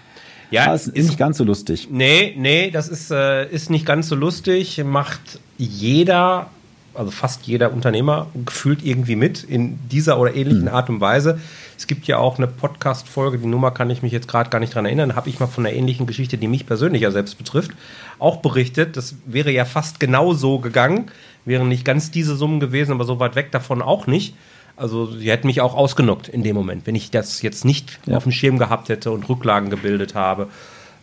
Ja, 0.51 0.67
das 0.67 0.87
ist, 0.87 0.97
ist 0.97 1.07
nicht 1.07 1.19
ganz 1.19 1.39
so 1.39 1.45
lustig. 1.45 1.89
Nee, 1.91 2.35
nee, 2.37 2.71
das 2.71 2.89
ist, 2.89 3.11
äh, 3.11 3.49
ist 3.51 3.71
nicht 3.71 3.87
ganz 3.87 4.09
so 4.09 4.15
lustig. 4.15 4.83
Macht 4.85 5.41
jeder 5.59 6.49
also 6.95 7.11
fast 7.11 7.47
jeder 7.47 7.73
Unternehmer 7.73 8.29
gefühlt 8.45 8.85
irgendwie 8.85 9.17
mit 9.17 9.43
in 9.43 9.79
dieser 9.89 10.19
oder 10.19 10.35
ähnlichen 10.35 10.63
mhm. 10.63 10.69
Art 10.69 10.89
und 10.89 11.01
Weise. 11.01 11.41
Es 11.77 11.87
gibt 11.87 12.07
ja 12.07 12.19
auch 12.19 12.39
eine 12.39 12.47
Podcast-Folge, 12.47 13.39
die 13.39 13.47
Nummer 13.47 13.73
kann 13.73 13.91
ich 13.91 14.03
mich 14.03 14.13
jetzt 14.13 14.29
gerade 14.29 14.51
gar 14.51 14.61
nicht 14.61 14.75
dran 14.75 14.87
erinnern, 14.87 15.17
habe 15.17 15.29
ich 15.29 15.41
mal 15.41 15.47
von 15.47 15.67
einer 15.67 15.75
ähnlichen 15.75 16.07
Geschichte, 16.07 16.39
die 16.39 16.49
mich 16.49 16.67
persönlich 16.67 17.03
ja 17.03 17.11
selbst 17.11 17.37
betrifft, 17.37 17.73
auch 18.19 18.39
berichtet. 18.39 18.97
Das 18.97 19.17
wäre 19.27 19.51
ja 19.51 19.65
fast 19.65 19.99
genau 19.99 20.35
so 20.35 20.59
gegangen, 20.61 21.11
wären 21.45 21.69
nicht 21.69 21.85
ganz 21.85 22.11
diese 22.11 22.37
Summen 22.37 22.61
gewesen, 22.61 22.93
aber 22.93 23.05
so 23.05 23.19
weit 23.19 23.35
weg 23.35 23.51
davon 23.51 23.83
auch 23.83 24.07
nicht. 24.07 24.35
Also 24.76 25.07
sie 25.07 25.31
hätten 25.31 25.47
mich 25.47 25.61
auch 25.61 25.75
ausgenockt 25.75 26.28
in 26.28 26.43
dem 26.43 26.57
Moment, 26.57 26.87
wenn 26.87 26.95
ich 26.95 27.11
das 27.11 27.43
jetzt 27.43 27.64
nicht 27.64 28.00
ja. 28.07 28.16
auf 28.16 28.25
dem 28.25 28.33
Schirm 28.33 28.59
gehabt 28.59 28.88
hätte 28.88 29.12
und 29.12 29.28
Rücklagen 29.28 29.71
gebildet 29.71 30.14
habe. 30.14 30.49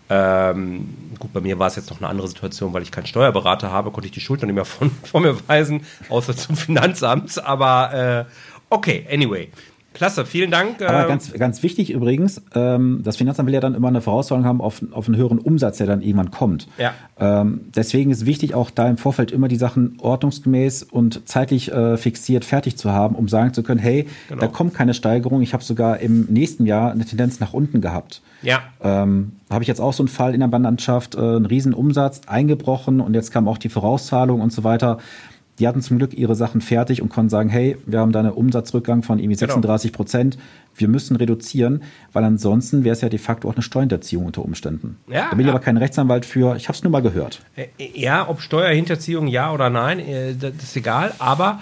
Ähm, 0.09 0.93
gut, 1.19 1.31
bei 1.31 1.39
mir 1.39 1.57
war 1.57 1.67
es 1.67 1.77
jetzt 1.77 1.89
noch 1.89 1.99
eine 1.99 2.09
andere 2.09 2.27
Situation, 2.27 2.73
weil 2.73 2.83
ich 2.83 2.91
keinen 2.91 3.05
Steuerberater 3.05 3.71
habe, 3.71 3.91
konnte 3.91 4.07
ich 4.07 4.11
die 4.11 4.19
Schuld 4.19 4.41
noch 4.41 4.47
nicht 4.47 4.55
mehr 4.55 4.65
von, 4.65 4.91
von 5.03 5.23
mir 5.23 5.37
weisen, 5.47 5.85
außer 6.09 6.35
zum 6.35 6.57
Finanzamt. 6.57 7.41
Aber 7.43 8.27
äh, 8.27 8.31
okay, 8.69 9.07
anyway. 9.09 9.49
Klasse, 9.93 10.25
vielen 10.25 10.51
Dank. 10.51 10.81
Aber 10.81 11.01
ähm, 11.01 11.07
ganz, 11.09 11.33
ganz 11.33 11.63
wichtig 11.63 11.91
übrigens, 11.91 12.41
ähm, 12.55 13.01
das 13.03 13.17
Finanzamt 13.17 13.47
will 13.47 13.53
ja 13.53 13.59
dann 13.59 13.75
immer 13.75 13.89
eine 13.89 14.01
Vorauszahlung 14.01 14.45
haben 14.45 14.61
auf, 14.61 14.81
auf 14.91 15.07
einen 15.07 15.17
höheren 15.17 15.37
Umsatz, 15.37 15.77
der 15.77 15.87
dann 15.87 16.01
irgendwann 16.01 16.31
kommt. 16.31 16.67
Ja. 16.77 16.93
Ähm, 17.19 17.61
deswegen 17.75 18.09
ist 18.09 18.25
wichtig, 18.25 18.53
auch 18.53 18.69
da 18.69 18.87
im 18.87 18.97
Vorfeld 18.97 19.31
immer 19.31 19.49
die 19.49 19.57
Sachen 19.57 19.97
ordnungsgemäß 19.99 20.83
und 20.83 21.27
zeitlich 21.27 21.71
äh, 21.71 21.97
fixiert 21.97 22.45
fertig 22.45 22.77
zu 22.77 22.91
haben, 22.91 23.15
um 23.15 23.27
sagen 23.27 23.53
zu 23.53 23.63
können, 23.63 23.79
hey, 23.79 24.07
genau. 24.29 24.41
da 24.41 24.47
kommt 24.47 24.73
keine 24.73 24.93
Steigerung. 24.93 25.41
Ich 25.41 25.53
habe 25.53 25.63
sogar 25.63 25.99
im 25.99 26.25
nächsten 26.29 26.65
Jahr 26.65 26.91
eine 26.91 27.05
Tendenz 27.05 27.41
nach 27.41 27.53
unten 27.53 27.81
gehabt. 27.81 28.21
Ja. 28.41 28.61
Ähm, 28.81 29.33
habe 29.49 29.63
ich 29.63 29.67
jetzt 29.67 29.81
auch 29.81 29.93
so 29.93 30.03
einen 30.03 30.07
Fall 30.07 30.33
in 30.33 30.39
der 30.39 30.47
Bandlandschaft, 30.47 31.15
äh, 31.15 31.19
einen 31.19 31.45
riesen 31.45 31.73
Umsatz 31.73 32.21
eingebrochen 32.27 33.01
und 33.01 33.13
jetzt 33.13 33.31
kam 33.31 33.47
auch 33.47 33.57
die 33.57 33.69
Vorauszahlung 33.69 34.41
und 34.41 34.53
so 34.53 34.63
weiter. 34.63 34.99
Die 35.61 35.67
hatten 35.67 35.83
zum 35.83 35.99
Glück 35.99 36.15
ihre 36.15 36.33
Sachen 36.33 36.59
fertig 36.59 37.03
und 37.03 37.09
konnten 37.09 37.29
sagen, 37.29 37.47
hey, 37.47 37.77
wir 37.85 37.99
haben 37.99 38.11
da 38.11 38.19
einen 38.19 38.31
Umsatzrückgang 38.31 39.03
von 39.03 39.19
irgendwie 39.19 39.35
36 39.35 39.93
Prozent. 39.93 40.33
Genau. 40.33 40.45
Wir 40.73 40.87
müssen 40.87 41.15
reduzieren, 41.17 41.83
weil 42.13 42.23
ansonsten 42.23 42.83
wäre 42.83 42.93
es 42.93 43.01
ja 43.01 43.09
de 43.09 43.19
facto 43.19 43.47
auch 43.47 43.53
eine 43.53 43.61
Steuerhinterziehung 43.61 44.25
unter 44.25 44.43
Umständen. 44.43 44.97
Ja, 45.07 45.27
da 45.29 45.35
bin 45.35 45.45
ich 45.45 45.51
aber 45.51 45.59
kein 45.59 45.77
Rechtsanwalt 45.77 46.25
für. 46.25 46.55
Ich 46.55 46.67
habe 46.67 46.75
es 46.75 46.83
nur 46.83 46.89
mal 46.89 47.03
gehört. 47.03 47.43
Äh, 47.55 47.67
ja, 47.93 48.27
ob 48.27 48.41
Steuerhinterziehung 48.41 49.27
ja 49.27 49.53
oder 49.53 49.69
nein, 49.69 49.99
äh, 49.99 50.33
das 50.33 50.63
ist 50.63 50.75
egal. 50.75 51.13
Aber 51.19 51.61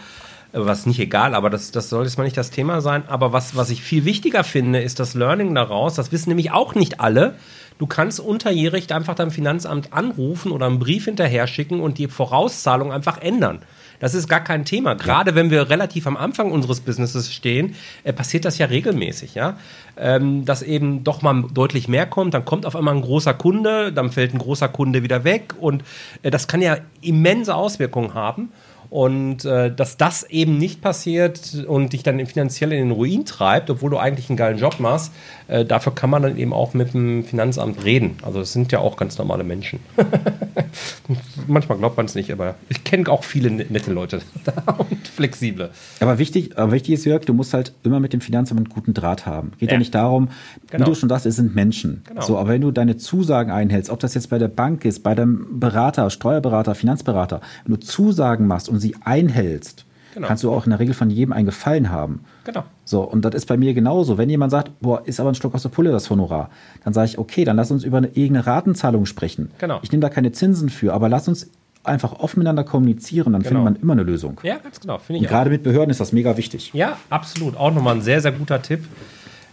äh, 0.54 0.60
was 0.62 0.86
nicht 0.86 1.02
egal, 1.02 1.36
aber 1.36 1.50
das, 1.50 1.72
das 1.72 1.90
soll 1.90 2.06
jetzt 2.06 2.18
mal 2.18 2.24
nicht 2.24 2.38
das 2.38 2.52
Thema 2.52 2.80
sein. 2.80 3.04
Aber 3.10 3.34
was, 3.34 3.58
was 3.58 3.70
ich 3.70 3.82
viel 3.82 4.06
wichtiger 4.06 4.46
finde, 4.46 4.80
ist 4.82 5.02
das 5.02 5.14
Learning 5.14 5.54
daraus. 5.54 5.96
Das 5.96 6.14
wissen 6.14 6.30
nämlich 6.30 6.52
auch 6.52 6.74
nicht 6.74 7.02
alle. 7.02 7.36
Du 7.80 7.86
kannst 7.86 8.22
unterjährig 8.22 8.94
einfach 8.94 9.16
dein 9.16 9.32
Finanzamt 9.32 9.92
anrufen 9.92 10.54
oder 10.54 10.68
einen 10.68 10.80
Brief 10.80 11.04
hinterher 11.04 11.48
schicken 11.48 11.82
und 11.82 11.98
die 11.98 12.08
Vorauszahlung 12.08 12.94
einfach 12.94 13.22
ändern. 13.22 13.60
Das 14.00 14.14
ist 14.14 14.28
gar 14.28 14.44
kein 14.44 14.66
Thema. 14.66 14.96
Gerade 14.96 15.36
wenn 15.36 15.52
wir 15.52 15.70
relativ 15.70 16.08
am 16.08 16.18
Anfang 16.18 16.52
unseres 16.52 16.80
Businesses 16.80 17.34
stehen, 17.34 17.76
äh, 18.04 18.14
passiert 18.14 18.46
das 18.46 18.58
ja 18.58 18.68
regelmäßig, 18.68 19.36
ja. 19.36 19.58
Ähm, 19.98 20.46
dass 20.46 20.62
eben 20.62 21.04
doch 21.04 21.22
mal 21.22 21.44
deutlich 21.54 21.88
mehr 21.88 22.06
kommt, 22.06 22.34
dann 22.34 22.46
kommt 22.46 22.66
auf 22.66 22.76
einmal 22.76 22.96
ein 22.96 23.02
großer 23.02 23.34
Kunde, 23.34 23.92
dann 23.92 24.12
fällt 24.12 24.34
ein 24.34 24.40
großer 24.40 24.70
Kunde 24.70 25.04
wieder 25.04 25.24
weg 25.24 25.54
und 25.60 25.84
äh, 26.24 26.32
das 26.32 26.48
kann 26.48 26.62
ja 26.62 26.78
immense 27.02 27.54
Auswirkungen 27.54 28.14
haben. 28.14 28.52
Und 28.90 29.46
äh, 29.46 29.74
dass 29.74 29.98
das 29.98 30.24
eben 30.24 30.58
nicht 30.58 30.82
passiert 30.82 31.66
und 31.68 31.94
dich 31.94 32.02
dann 32.02 32.26
finanziell 32.26 32.72
in 32.72 32.80
den 32.80 32.92
Ruin 32.92 33.24
treibt, 33.24 33.70
obwohl 33.70 33.92
du 33.92 33.98
eigentlich 33.98 34.30
einen 34.30 34.38
geilen 34.38 34.58
Job 34.58 34.80
machst, 34.80 35.12
äh, 35.48 35.64
dafür 35.64 35.94
kann 35.94 36.10
man 36.10 36.24
dann 36.24 36.38
eben 36.38 36.54
auch 36.54 36.74
mit 36.74 36.94
dem 36.96 37.24
Finanzamt 37.24 37.84
reden. 37.84 38.18
Also 38.24 38.42
es 38.42 38.52
sind 38.52 38.72
ja 38.72 38.80
auch 38.80 38.98
ganz 38.98 39.18
normale 39.20 39.44
Menschen. 39.44 39.80
Manchmal 41.48 41.78
glaubt 41.78 41.98
man 41.98 42.08
es 42.08 42.16
nicht, 42.16 42.32
aber 42.32 42.56
ich 42.70 42.84
kenne 42.84 43.10
auch 43.10 43.24
viele 43.24 43.52
ne-, 43.52 43.66
nette 43.70 43.92
Leute 43.94 44.22
und 44.78 45.08
flexible. 45.08 45.70
Aber 46.00 46.18
wichtig, 46.18 46.58
aber 46.58 46.72
wichtig 46.72 46.96
ist, 46.96 47.06
Jörg, 47.06 47.26
du 47.26 47.34
musst 47.34 47.54
halt 47.54 47.74
immer 47.84 48.00
mit 48.00 48.14
dem 48.14 48.22
Finanzamt 48.22 48.60
einen 48.60 48.70
guten 48.70 48.96
Draht 48.96 49.28
haben. 49.28 49.52
Geht 49.60 49.70
ja, 49.70 49.74
ja 49.74 49.80
nicht 49.80 49.94
darum, 49.94 50.30
genau. 50.72 50.86
wie 50.86 50.90
du 50.90 50.96
schon 50.96 51.10
sagst, 51.10 51.28
es 51.28 51.36
sind 51.36 51.54
Menschen. 51.54 52.04
Genau. 52.08 52.22
So, 52.22 52.38
aber 52.40 52.50
wenn 52.50 52.62
du 52.62 52.72
deine 52.72 52.98
Zusagen 52.98 53.52
einhältst, 53.52 53.92
ob 53.92 54.00
das 54.00 54.16
jetzt 54.16 54.32
bei 54.32 54.40
der 54.40 54.48
Bank 54.48 54.84
ist, 54.84 55.04
bei 55.04 55.14
deinem 55.14 55.60
Berater, 55.60 56.10
Steuerberater, 56.10 56.74
Finanzberater, 56.74 57.42
wenn 57.66 57.76
du 57.76 57.80
Zusagen 57.80 58.48
machst 58.48 58.68
und 58.68 58.79
sie 58.80 58.96
einhältst, 59.04 59.86
genau. 60.14 60.28
kannst 60.28 60.44
du 60.44 60.52
auch 60.52 60.66
in 60.66 60.72
der 60.72 60.80
Regel 60.80 60.94
von 60.94 61.10
jedem 61.10 61.34
einen 61.34 61.46
Gefallen 61.46 61.90
haben. 61.90 62.26
Genau. 62.44 62.64
So, 62.86 63.02
und 63.02 63.24
das 63.24 63.36
ist 63.36 63.46
bei 63.46 63.58
mir 63.58 63.74
genauso. 63.74 64.18
Wenn 64.18 64.30
jemand 64.30 64.52
sagt, 64.52 64.72
boah, 64.82 65.02
ist 65.06 65.20
aber 65.20 65.30
ein 65.30 65.36
Stück 65.36 65.54
aus 65.54 65.64
der 65.64 65.70
Pulle 65.70 65.92
das 65.92 66.10
Honorar, 66.10 66.50
dann 66.84 66.94
sage 66.94 67.10
ich, 67.10 67.18
okay, 67.18 67.46
dann 67.46 67.58
lass 67.58 67.72
uns 67.72 67.84
über 67.84 67.98
eine 67.98 68.08
irgendeine 68.08 68.46
Ratenzahlung 68.46 69.06
sprechen. 69.06 69.52
Genau. 69.60 69.80
Ich 69.82 69.92
nehme 69.92 70.02
da 70.02 70.10
keine 70.10 70.32
Zinsen 70.32 70.70
für, 70.70 70.94
aber 70.94 71.10
lass 71.10 71.28
uns 71.28 71.50
einfach 71.84 72.20
offen 72.20 72.40
miteinander 72.40 72.64
kommunizieren, 72.64 73.34
dann 73.34 73.42
genau. 73.42 73.62
findet 73.62 73.64
man 73.64 73.76
immer 73.82 73.94
eine 73.94 74.04
Lösung. 74.04 74.40
Ja, 74.44 74.58
ganz 74.58 74.80
genau. 74.80 74.98
Finde 74.98 75.18
ich 75.18 75.24
und 75.24 75.30
gerade 75.30 75.50
mit 75.50 75.64
Behörden 75.64 75.90
ist 75.90 76.00
das 76.00 76.12
mega 76.12 76.38
wichtig. 76.38 76.72
Ja, 76.74 76.98
absolut. 77.10 77.56
Auch 77.58 77.74
nochmal 77.74 77.96
ein 77.96 78.02
sehr, 78.02 78.22
sehr 78.22 78.32
guter 78.32 78.62
Tipp. 78.62 78.86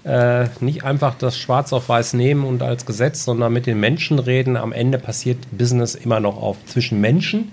Äh, 0.04 0.46
nicht 0.60 0.84
einfach 0.84 1.16
das 1.16 1.36
Schwarz 1.36 1.72
auf 1.72 1.88
Weiß 1.88 2.12
nehmen 2.12 2.44
und 2.44 2.62
als 2.62 2.86
Gesetz, 2.86 3.24
sondern 3.24 3.52
mit 3.52 3.66
den 3.66 3.80
Menschen 3.80 4.18
reden. 4.18 4.56
Am 4.56 4.72
Ende 4.72 4.98
passiert 4.98 5.38
Business 5.50 5.94
immer 5.96 6.20
noch 6.20 6.40
auf 6.40 6.64
zwischen 6.66 7.00
Menschen 7.00 7.52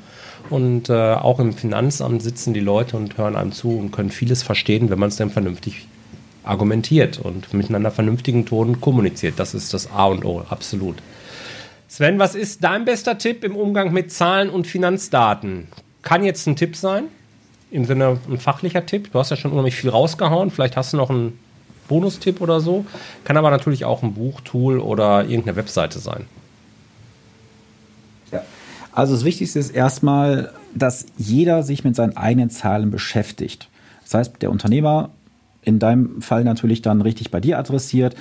und 0.49 0.89
äh, 0.89 1.13
auch 1.13 1.39
im 1.39 1.53
Finanzamt 1.53 2.21
sitzen 2.21 2.53
die 2.53 2.59
Leute 2.59 2.97
und 2.97 3.17
hören 3.17 3.35
einem 3.35 3.51
zu 3.51 3.77
und 3.77 3.91
können 3.91 4.09
vieles 4.09 4.43
verstehen, 4.43 4.89
wenn 4.89 4.99
man 4.99 5.09
es 5.09 5.15
dann 5.15 5.29
vernünftig 5.29 5.87
argumentiert 6.43 7.19
und 7.19 7.53
miteinander 7.53 7.91
vernünftigen 7.91 8.45
Ton 8.45 8.81
kommuniziert. 8.81 9.35
Das 9.37 9.53
ist 9.53 9.73
das 9.73 9.91
A 9.91 10.05
und 10.05 10.25
O, 10.25 10.43
absolut. 10.49 10.97
Sven, 11.87 12.19
was 12.19 12.35
ist 12.35 12.63
dein 12.63 12.85
bester 12.85 13.17
Tipp 13.17 13.43
im 13.43 13.55
Umgang 13.55 13.93
mit 13.93 14.11
Zahlen 14.11 14.49
und 14.49 14.67
Finanzdaten? 14.67 15.67
Kann 16.01 16.23
jetzt 16.23 16.47
ein 16.47 16.55
Tipp 16.55 16.75
sein, 16.75 17.05
im 17.71 17.85
Sinne 17.85 18.17
ein 18.29 18.39
fachlicher 18.39 18.85
Tipp. 18.85 19.11
Du 19.11 19.19
hast 19.19 19.29
ja 19.29 19.37
schon 19.37 19.51
unheimlich 19.51 19.75
viel 19.75 19.89
rausgehauen. 19.89 20.51
Vielleicht 20.51 20.75
hast 20.75 20.93
du 20.93 20.97
noch 20.97 21.09
einen 21.09 21.39
Bonustipp 21.87 22.41
oder 22.41 22.59
so. 22.59 22.85
Kann 23.23 23.37
aber 23.37 23.51
natürlich 23.51 23.85
auch 23.85 24.03
ein 24.03 24.13
Buchtool 24.13 24.79
oder 24.79 25.23
irgendeine 25.23 25.55
Webseite 25.55 25.99
sein. 25.99 26.25
Also 28.93 29.13
das 29.13 29.25
Wichtigste 29.25 29.59
ist 29.59 29.71
erstmal, 29.71 30.51
dass 30.75 31.05
jeder 31.17 31.63
sich 31.63 31.83
mit 31.83 31.95
seinen 31.95 32.15
eigenen 32.15 32.49
Zahlen 32.49 32.91
beschäftigt. 32.91 33.69
Das 34.03 34.13
heißt, 34.13 34.41
der 34.41 34.51
Unternehmer 34.51 35.09
in 35.63 35.79
deinem 35.79 36.21
Fall 36.21 36.43
natürlich 36.43 36.81
dann 36.81 37.01
richtig 37.01 37.31
bei 37.31 37.39
dir 37.39 37.57
adressiert. 37.57 38.15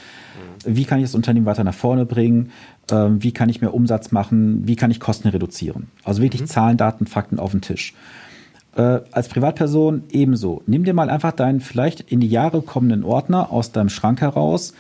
Wie 0.65 0.85
kann 0.85 0.99
ich 0.99 1.05
das 1.05 1.15
Unternehmen 1.15 1.47
weiter 1.47 1.65
nach 1.65 1.75
vorne 1.75 2.07
bringen? 2.07 2.53
Ähm, 2.91 3.23
wie 3.23 3.33
kann 3.33 3.49
ich 3.49 3.61
mehr 3.61 3.75
Umsatz 3.75 4.13
machen? 4.13 4.67
Wie 4.67 4.77
kann 4.77 4.91
ich 4.91 5.01
Kosten 5.01 5.29
reduzieren? 5.29 5.89
Also 6.05 6.23
wirklich 6.23 6.43
mhm. 6.43 6.47
Zahlen, 6.47 6.77
Daten, 6.77 7.07
Fakten 7.07 7.39
auf 7.39 7.51
den 7.51 7.61
Tisch. 7.61 7.95
Äh, 8.77 9.01
als 9.11 9.29
Privatperson 9.29 10.05
ebenso. 10.11 10.63
Nimm 10.67 10.85
dir 10.85 10.95
mal 10.95 11.11
einfach 11.11 11.33
deinen 11.33 11.61
vielleicht 11.61 12.01
in 12.01 12.21
die 12.21 12.29
Jahre 12.29 12.63
kommenden 12.63 13.05
Ordner 13.05 13.51
aus 13.51 13.73
deinem 13.73 13.89
Schrank 13.89 14.21
heraus. 14.21 14.73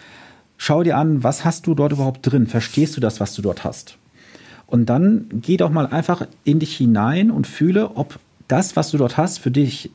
Schau 0.56 0.84
dir 0.84 0.96
an, 0.96 1.24
was 1.24 1.44
hast 1.44 1.66
du 1.66 1.74
dort 1.74 1.92
überhaupt 1.92 2.20
drin? 2.22 2.46
Verstehst 2.46 2.96
du 2.96 3.00
das, 3.00 3.20
was 3.20 3.34
du 3.34 3.42
dort 3.42 3.64
hast? 3.64 3.98
Und 4.72 4.86
dann 4.86 5.26
geh 5.30 5.58
doch 5.58 5.68
mal 5.68 5.86
einfach 5.86 6.26
in 6.44 6.58
dich 6.58 6.74
hinein 6.74 7.30
und 7.30 7.46
fühle, 7.46 7.94
ob 7.94 8.18
das, 8.48 8.74
was 8.74 8.90
du 8.90 8.96
dort 8.96 9.18
hast, 9.18 9.38
für 9.38 9.50
dich 9.50 9.90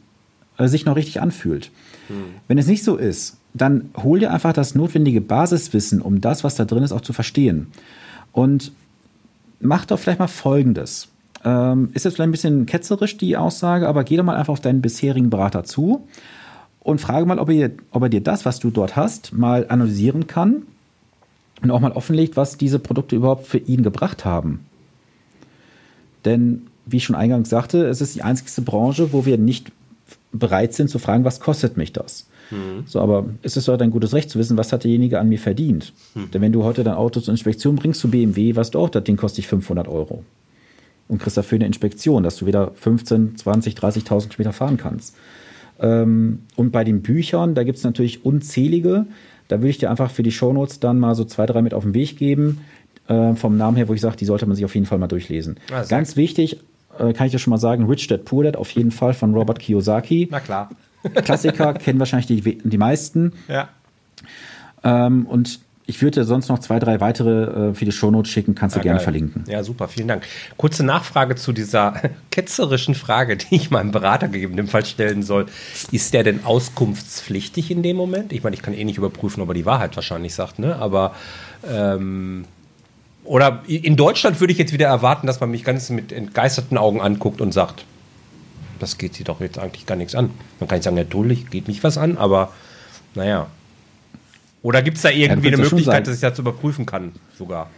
äh, 0.59 0.67
sich 0.67 0.85
noch 0.85 0.95
richtig 0.95 1.19
anfühlt. 1.19 1.71
Hm. 2.09 2.25
Wenn 2.47 2.59
es 2.59 2.67
nicht 2.67 2.83
so 2.83 2.95
ist, 2.95 3.37
dann 3.55 3.89
hol 3.97 4.19
dir 4.19 4.31
einfach 4.31 4.53
das 4.53 4.75
notwendige 4.75 5.19
Basiswissen, 5.19 5.99
um 5.99 6.21
das, 6.21 6.43
was 6.43 6.53
da 6.53 6.65
drin 6.65 6.83
ist, 6.83 6.91
auch 6.91 7.01
zu 7.01 7.11
verstehen. 7.11 7.71
Und 8.33 8.71
mach 9.59 9.85
doch 9.85 9.97
vielleicht 9.97 10.19
mal 10.19 10.27
Folgendes. 10.27 11.07
Ähm, 11.43 11.89
ist 11.95 12.05
jetzt 12.05 12.13
vielleicht 12.13 12.29
ein 12.29 12.31
bisschen 12.31 12.65
ketzerisch 12.67 13.17
die 13.17 13.35
Aussage, 13.35 13.87
aber 13.87 14.03
geh 14.03 14.15
doch 14.15 14.23
mal 14.23 14.35
einfach 14.35 14.53
auf 14.53 14.61
deinen 14.61 14.83
bisherigen 14.83 15.31
Berater 15.31 15.63
zu 15.63 16.07
und 16.81 17.01
frage 17.01 17.25
mal, 17.25 17.39
ob 17.39 17.49
er, 17.49 17.71
ob 17.89 18.03
er 18.03 18.09
dir 18.09 18.21
das, 18.21 18.45
was 18.45 18.59
du 18.59 18.69
dort 18.69 18.95
hast, 18.95 19.33
mal 19.33 19.65
analysieren 19.69 20.27
kann 20.27 20.67
und 21.63 21.71
auch 21.71 21.79
mal 21.79 21.93
offenlegt, 21.93 22.37
was 22.37 22.57
diese 22.57 22.77
Produkte 22.77 23.15
überhaupt 23.15 23.47
für 23.47 23.57
ihn 23.57 23.81
gebracht 23.81 24.23
haben. 24.23 24.66
Denn, 26.25 26.67
wie 26.85 26.97
ich 26.97 27.03
schon 27.03 27.15
eingangs 27.15 27.49
sagte, 27.49 27.85
es 27.85 28.01
ist 28.01 28.15
die 28.15 28.23
einzigste 28.23 28.61
Branche, 28.61 29.13
wo 29.13 29.25
wir 29.25 29.37
nicht 29.37 29.71
bereit 30.31 30.73
sind 30.73 30.89
zu 30.89 30.99
fragen, 30.99 31.23
was 31.23 31.39
kostet 31.39 31.77
mich 31.77 31.93
das? 31.93 32.27
Mhm. 32.51 32.83
So, 32.85 33.01
aber 33.01 33.25
ist 33.41 33.57
es 33.57 33.65
doch 33.65 33.77
dein 33.77 33.91
gutes 33.91 34.13
Recht 34.13 34.29
zu 34.29 34.39
wissen, 34.39 34.57
was 34.57 34.71
hat 34.71 34.83
derjenige 34.83 35.19
an 35.19 35.29
mir 35.29 35.39
verdient? 35.39 35.93
Mhm. 36.15 36.31
Denn 36.31 36.41
wenn 36.41 36.53
du 36.53 36.63
heute 36.63 36.83
dein 36.83 36.95
Auto 36.95 37.19
zur 37.19 37.33
Inspektion 37.33 37.75
bringst 37.75 38.01
zu 38.01 38.09
BMW, 38.09 38.55
weißt 38.55 38.75
du 38.75 38.79
auch, 38.79 38.89
das 38.89 39.03
Ding 39.03 39.17
kostet 39.17 39.39
dich 39.39 39.47
500 39.47 39.87
Euro. 39.87 40.23
Und 41.07 41.19
kriegst 41.19 41.37
dafür 41.37 41.57
eine 41.57 41.65
Inspektion, 41.65 42.23
dass 42.23 42.37
du 42.37 42.45
wieder 42.45 42.71
15, 42.75 43.37
20, 43.37 43.75
30.000 43.75 44.29
Kilometer 44.29 44.53
fahren 44.53 44.77
kannst. 44.77 45.15
Ähm, 45.79 46.39
und 46.55 46.71
bei 46.71 46.83
den 46.83 47.01
Büchern, 47.01 47.55
da 47.55 47.63
gibt 47.63 47.77
es 47.77 47.83
natürlich 47.83 48.25
unzählige. 48.25 49.05
Da 49.47 49.59
würde 49.59 49.69
ich 49.69 49.77
dir 49.77 49.89
einfach 49.89 50.11
für 50.11 50.23
die 50.23 50.31
Shownotes 50.31 50.81
dann 50.81 50.99
mal 50.99 51.15
so 51.15 51.23
zwei, 51.23 51.45
drei 51.45 51.61
mit 51.61 51.73
auf 51.73 51.83
den 51.83 51.93
Weg 51.93 52.17
geben 52.17 52.59
äh, 53.07 53.35
vom 53.35 53.57
Namen 53.57 53.77
her, 53.77 53.87
wo 53.87 53.93
ich 53.93 54.01
sage, 54.01 54.17
die 54.17 54.25
sollte 54.25 54.45
man 54.45 54.55
sich 54.55 54.65
auf 54.65 54.75
jeden 54.75 54.85
Fall 54.85 54.97
mal 54.97 55.07
durchlesen. 55.07 55.59
Ah, 55.71 55.83
Ganz 55.83 56.15
wichtig, 56.15 56.59
äh, 56.99 57.13
kann 57.13 57.27
ich 57.27 57.31
dir 57.31 57.39
schon 57.39 57.51
mal 57.51 57.57
sagen, 57.57 57.85
Rich 57.85 58.07
Dad 58.07 58.25
Poor 58.25 58.43
Dad 58.43 58.57
auf 58.57 58.71
jeden 58.71 58.91
Fall 58.91 59.13
von 59.13 59.33
Robert 59.33 59.59
Kiyosaki. 59.59 60.27
Na 60.31 60.39
klar. 60.39 60.69
Klassiker, 61.23 61.73
kennen 61.75 61.99
wahrscheinlich 61.99 62.27
die, 62.27 62.57
die 62.57 62.77
meisten. 62.77 63.33
Ja. 63.47 63.69
Ähm, 64.83 65.25
und 65.25 65.59
ich 65.89 66.01
würde 66.01 66.25
sonst 66.25 66.49
noch 66.49 66.59
zwei, 66.59 66.79
drei 66.79 66.99
weitere 66.99 67.69
äh, 67.69 67.73
für 67.73 67.85
die 67.85 67.93
Shownotes 67.93 68.29
schicken, 68.29 68.55
kannst 68.55 68.75
du 68.75 68.79
ja, 68.79 68.83
gerne 68.83 68.97
geil. 68.97 69.03
verlinken. 69.05 69.45
Ja, 69.47 69.63
super, 69.63 69.87
vielen 69.87 70.09
Dank. 70.09 70.23
Kurze 70.57 70.83
Nachfrage 70.83 71.35
zu 71.35 71.53
dieser 71.53 71.93
ketzerischen 72.31 72.93
Frage, 72.93 73.37
die 73.37 73.55
ich 73.55 73.71
meinem 73.71 73.91
Berater 73.91 74.27
gegebenenfalls 74.27 74.89
stellen 74.89 75.23
soll. 75.23 75.45
Ist 75.91 76.13
der 76.13 76.23
denn 76.23 76.43
auskunftspflichtig 76.43 77.71
in 77.71 77.83
dem 77.83 77.95
Moment? 77.95 78.33
Ich 78.33 78.43
meine, 78.43 78.55
ich 78.55 78.61
kann 78.61 78.73
eh 78.73 78.83
nicht 78.83 78.97
überprüfen, 78.97 79.41
ob 79.41 79.47
er 79.49 79.53
die 79.53 79.65
Wahrheit 79.65 79.95
wahrscheinlich 79.95 80.33
sagt, 80.35 80.59
ne? 80.59 80.75
Aber 80.75 81.15
ähm, 81.65 82.43
oder 83.27 83.63
in 83.67 83.95
Deutschland 83.95 84.39
würde 84.39 84.53
ich 84.53 84.59
jetzt 84.59 84.73
wieder 84.73 84.87
erwarten, 84.87 85.27
dass 85.27 85.39
man 85.39 85.51
mich 85.51 85.63
ganz 85.63 85.89
mit 85.89 86.11
entgeisterten 86.11 86.77
Augen 86.77 87.01
anguckt 87.01 87.41
und 87.41 87.53
sagt, 87.53 87.85
das 88.79 88.97
geht 88.97 89.15
sie 89.15 89.23
doch 89.23 89.41
jetzt 89.41 89.59
eigentlich 89.59 89.85
gar 89.85 89.95
nichts 89.95 90.15
an. 90.15 90.31
Man 90.59 90.67
kann 90.67 90.77
nicht 90.77 90.85
sagen, 90.85 90.95
natürlich 90.95 91.49
geht 91.49 91.67
mich 91.67 91.83
was 91.83 91.97
an, 91.97 92.17
aber 92.17 92.53
naja. 93.15 93.47
Oder 94.61 94.81
gibt 94.81 94.97
es 94.97 95.03
da 95.03 95.09
irgendwie 95.09 95.49
ja, 95.49 95.53
eine 95.55 95.63
Möglichkeit, 95.63 96.07
dass 96.07 96.15
ich 96.15 96.21
das 96.21 96.39
überprüfen 96.39 96.85
kann 96.85 97.11
sogar? 97.37 97.69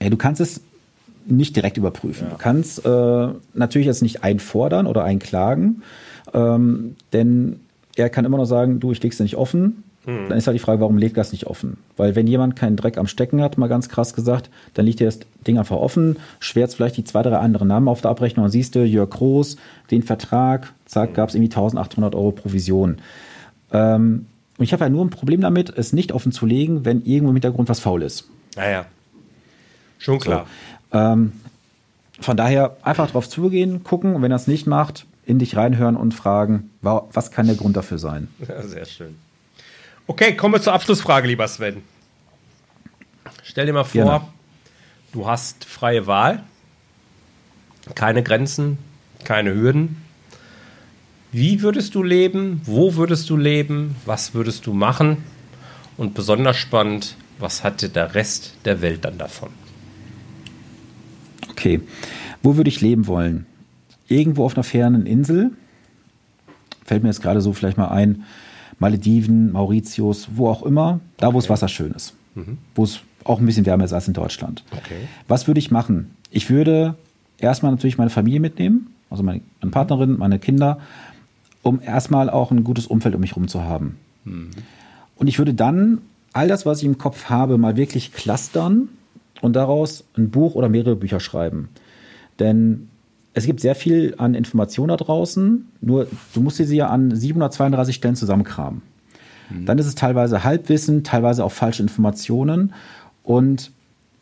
Ja, 0.00 0.10
du 0.10 0.16
kannst 0.16 0.40
es 0.40 0.60
nicht 1.26 1.56
direkt 1.56 1.76
überprüfen. 1.76 2.28
Ja. 2.28 2.30
Du 2.34 2.38
kannst 2.38 2.84
äh, 2.84 3.28
natürlich 3.54 3.86
jetzt 3.86 4.02
nicht 4.02 4.22
einfordern 4.22 4.86
oder 4.86 5.04
einklagen, 5.04 5.82
ähm, 6.34 6.96
denn 7.12 7.60
er 7.96 8.10
kann 8.10 8.24
immer 8.24 8.36
noch 8.36 8.44
sagen, 8.44 8.78
du, 8.78 8.92
ich 8.92 9.02
leg's 9.02 9.16
dir 9.16 9.22
nicht 9.22 9.36
offen. 9.36 9.84
Mhm. 10.06 10.28
Dann 10.28 10.38
ist 10.38 10.46
halt 10.46 10.54
die 10.54 10.60
Frage, 10.60 10.80
warum 10.80 10.96
legt 10.96 11.18
es 11.18 11.32
nicht 11.32 11.46
offen? 11.46 11.78
Weil 11.96 12.14
wenn 12.14 12.28
jemand 12.28 12.54
keinen 12.54 12.76
Dreck 12.76 12.96
am 12.96 13.08
Stecken 13.08 13.42
hat, 13.42 13.58
mal 13.58 13.66
ganz 13.66 13.88
krass 13.88 14.14
gesagt, 14.14 14.48
dann 14.74 14.86
liegt 14.86 15.00
dir 15.00 15.06
das 15.06 15.18
Ding 15.46 15.58
einfach 15.58 15.76
offen, 15.76 16.18
schwärzt 16.38 16.76
vielleicht 16.76 16.96
die 16.96 17.04
zwei, 17.04 17.22
drei 17.22 17.36
anderen 17.38 17.68
Namen 17.68 17.88
auf 17.88 18.00
der 18.00 18.12
Abrechnung 18.12 18.44
und 18.44 18.50
siehst 18.50 18.76
du, 18.76 18.84
Jörg 18.84 19.10
Groß, 19.10 19.56
den 19.90 20.04
Vertrag, 20.04 20.72
zack, 20.86 21.10
mhm. 21.10 21.14
gab 21.14 21.28
es 21.28 21.34
irgendwie 21.34 21.50
1800 21.50 22.14
Euro 22.14 22.30
Provision. 22.30 22.98
Ähm, 23.72 24.26
und 24.56 24.64
ich 24.64 24.72
habe 24.72 24.84
ja 24.84 24.88
nur 24.88 25.04
ein 25.04 25.10
Problem 25.10 25.40
damit, 25.40 25.70
es 25.76 25.92
nicht 25.92 26.12
offen 26.12 26.32
zu 26.32 26.46
legen, 26.46 26.84
wenn 26.84 27.04
irgendwo 27.04 27.30
im 27.30 27.36
Hintergrund 27.36 27.68
was 27.68 27.80
faul 27.80 28.02
ist. 28.02 28.30
Naja, 28.54 28.86
schon 29.98 30.20
klar. 30.20 30.46
So, 30.92 30.98
ähm, 30.98 31.32
von 32.20 32.36
daher 32.36 32.76
einfach 32.82 33.10
drauf 33.10 33.28
zugehen, 33.28 33.82
gucken 33.82 34.14
und 34.14 34.22
wenn 34.22 34.30
er 34.30 34.36
es 34.36 34.46
nicht 34.46 34.66
macht, 34.66 35.04
in 35.26 35.40
dich 35.40 35.56
reinhören 35.56 35.96
und 35.96 36.14
fragen, 36.14 36.70
was 36.80 37.32
kann 37.32 37.46
der 37.46 37.56
Grund 37.56 37.76
dafür 37.76 37.98
sein? 37.98 38.28
Ja, 38.48 38.62
sehr 38.62 38.84
schön. 38.84 39.16
Okay, 40.08 40.36
kommen 40.36 40.54
wir 40.54 40.62
zur 40.62 40.72
Abschlussfrage, 40.72 41.26
lieber 41.26 41.48
Sven. 41.48 41.82
Stell 43.42 43.66
dir 43.66 43.72
mal 43.72 43.84
vor, 43.84 44.04
Gerne. 44.04 44.24
du 45.12 45.26
hast 45.26 45.64
freie 45.64 46.06
Wahl, 46.06 46.44
keine 47.94 48.22
Grenzen, 48.22 48.78
keine 49.24 49.52
Hürden. 49.54 50.02
Wie 51.32 51.60
würdest 51.62 51.94
du 51.94 52.02
leben? 52.02 52.60
Wo 52.64 52.94
würdest 52.94 53.28
du 53.30 53.36
leben? 53.36 53.96
Was 54.04 54.32
würdest 54.32 54.66
du 54.66 54.72
machen? 54.72 55.24
Und 55.96 56.14
besonders 56.14 56.56
spannend, 56.56 57.16
was 57.38 57.64
hatte 57.64 57.88
der 57.88 58.14
Rest 58.14 58.54
der 58.64 58.82
Welt 58.82 59.04
dann 59.04 59.18
davon? 59.18 59.50
Okay, 61.50 61.80
wo 62.42 62.56
würde 62.56 62.68
ich 62.68 62.80
leben 62.80 63.06
wollen? 63.06 63.46
Irgendwo 64.06 64.44
auf 64.44 64.54
einer 64.54 64.62
fernen 64.64 65.04
Insel. 65.04 65.50
Fällt 66.84 67.02
mir 67.02 67.08
jetzt 67.08 67.22
gerade 67.22 67.40
so 67.40 67.52
vielleicht 67.52 67.76
mal 67.76 67.88
ein, 67.88 68.24
Malediven, 68.78 69.52
Mauritius, 69.52 70.28
wo 70.34 70.48
auch 70.48 70.62
immer, 70.62 71.00
da 71.16 71.28
wo 71.28 71.30
okay. 71.30 71.38
es 71.38 71.50
wasserschön 71.50 71.92
ist. 71.92 72.14
Mhm. 72.34 72.58
Wo 72.74 72.84
es 72.84 73.00
auch 73.24 73.40
ein 73.40 73.46
bisschen 73.46 73.66
wärmer 73.66 73.84
ist 73.84 73.92
als 73.92 74.08
in 74.08 74.14
Deutschland. 74.14 74.62
Okay. 74.70 75.08
Was 75.28 75.46
würde 75.46 75.58
ich 75.58 75.70
machen? 75.70 76.10
Ich 76.30 76.50
würde 76.50 76.94
erstmal 77.38 77.72
natürlich 77.72 77.98
meine 77.98 78.10
Familie 78.10 78.40
mitnehmen, 78.40 78.94
also 79.10 79.22
meine, 79.22 79.40
meine 79.60 79.70
Partnerin, 79.70 80.18
meine 80.18 80.38
Kinder, 80.38 80.78
um 81.62 81.80
erstmal 81.80 82.30
auch 82.30 82.50
ein 82.50 82.64
gutes 82.64 82.86
Umfeld 82.86 83.14
um 83.14 83.20
mich 83.20 83.30
herum 83.32 83.48
zu 83.48 83.64
haben. 83.64 83.96
Mhm. 84.24 84.50
Und 85.16 85.26
ich 85.26 85.38
würde 85.38 85.54
dann 85.54 86.02
all 86.32 86.48
das, 86.48 86.66
was 86.66 86.80
ich 86.80 86.84
im 86.84 86.98
Kopf 86.98 87.30
habe, 87.30 87.58
mal 87.58 87.76
wirklich 87.76 88.12
clustern 88.12 88.88
und 89.40 89.56
daraus 89.56 90.04
ein 90.16 90.30
Buch 90.30 90.54
oder 90.54 90.68
mehrere 90.68 90.96
Bücher 90.96 91.20
schreiben. 91.20 91.70
Denn 92.38 92.88
es 93.36 93.44
gibt 93.44 93.60
sehr 93.60 93.74
viel 93.74 94.14
an 94.16 94.34
Informationen 94.34 94.88
da 94.88 94.96
draußen, 94.96 95.66
nur 95.82 96.06
du 96.32 96.40
musst 96.40 96.56
sie 96.56 96.74
ja 96.74 96.88
an 96.88 97.14
732 97.14 97.94
Stellen 97.94 98.16
zusammenkramen. 98.16 98.80
Mhm. 99.50 99.66
Dann 99.66 99.78
ist 99.78 99.84
es 99.84 99.94
teilweise 99.94 100.42
Halbwissen, 100.42 101.04
teilweise 101.04 101.44
auch 101.44 101.52
falsche 101.52 101.82
Informationen. 101.82 102.72
Und 103.22 103.72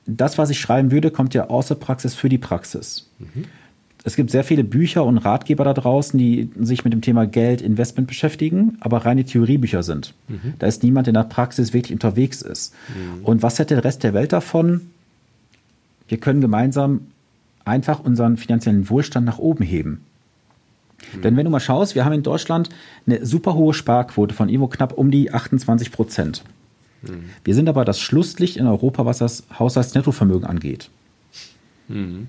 das, 0.04 0.36
was 0.36 0.50
ich 0.50 0.58
schreiben 0.58 0.90
würde, 0.90 1.12
kommt 1.12 1.32
ja 1.32 1.48
aus 1.48 1.68
der 1.68 1.76
Praxis 1.76 2.16
für 2.16 2.28
die 2.28 2.38
Praxis. 2.38 3.08
Mhm. 3.20 3.44
Es 4.02 4.16
gibt 4.16 4.32
sehr 4.32 4.42
viele 4.42 4.64
Bücher 4.64 5.04
und 5.04 5.18
Ratgeber 5.18 5.62
da 5.62 5.74
draußen, 5.74 6.18
die 6.18 6.50
sich 6.60 6.82
mit 6.82 6.92
dem 6.92 7.00
Thema 7.00 7.24
Geld, 7.24 7.62
Investment 7.62 8.08
beschäftigen, 8.08 8.78
aber 8.80 9.06
reine 9.06 9.24
Theoriebücher 9.24 9.84
sind. 9.84 10.12
Mhm. 10.26 10.54
Da 10.58 10.66
ist 10.66 10.82
niemand, 10.82 11.06
der 11.06 11.12
in 11.12 11.20
der 11.20 11.22
Praxis 11.22 11.72
wirklich 11.72 11.92
unterwegs 11.92 12.42
ist. 12.42 12.74
Mhm. 12.88 13.24
Und 13.24 13.44
was 13.44 13.60
hätte 13.60 13.76
der 13.76 13.84
Rest 13.84 14.02
der 14.02 14.12
Welt 14.12 14.32
davon? 14.32 14.90
Wir 16.08 16.18
können 16.18 16.40
gemeinsam 16.40 17.02
einfach 17.64 18.00
unseren 18.00 18.36
finanziellen 18.36 18.88
Wohlstand 18.90 19.26
nach 19.26 19.38
oben 19.38 19.64
heben. 19.64 20.04
Mhm. 21.14 21.22
Denn 21.22 21.36
wenn 21.36 21.44
du 21.44 21.50
mal 21.50 21.60
schaust, 21.60 21.94
wir 21.94 22.04
haben 22.04 22.12
in 22.12 22.22
Deutschland 22.22 22.68
eine 23.06 23.24
super 23.24 23.54
hohe 23.54 23.74
Sparquote 23.74 24.34
von 24.34 24.48
irgendwo 24.48 24.68
knapp 24.68 24.92
um 24.92 25.10
die 25.10 25.32
28 25.32 25.92
Prozent. 25.92 26.44
Mhm. 27.02 27.24
Wir 27.42 27.54
sind 27.54 27.68
aber 27.68 27.84
das 27.84 28.00
Schlusslicht 28.00 28.56
in 28.56 28.66
Europa, 28.66 29.04
was 29.06 29.18
das 29.18 29.44
Haushaltsnettovermögen 29.58 30.46
angeht. 30.46 30.90
Mhm. 31.88 32.28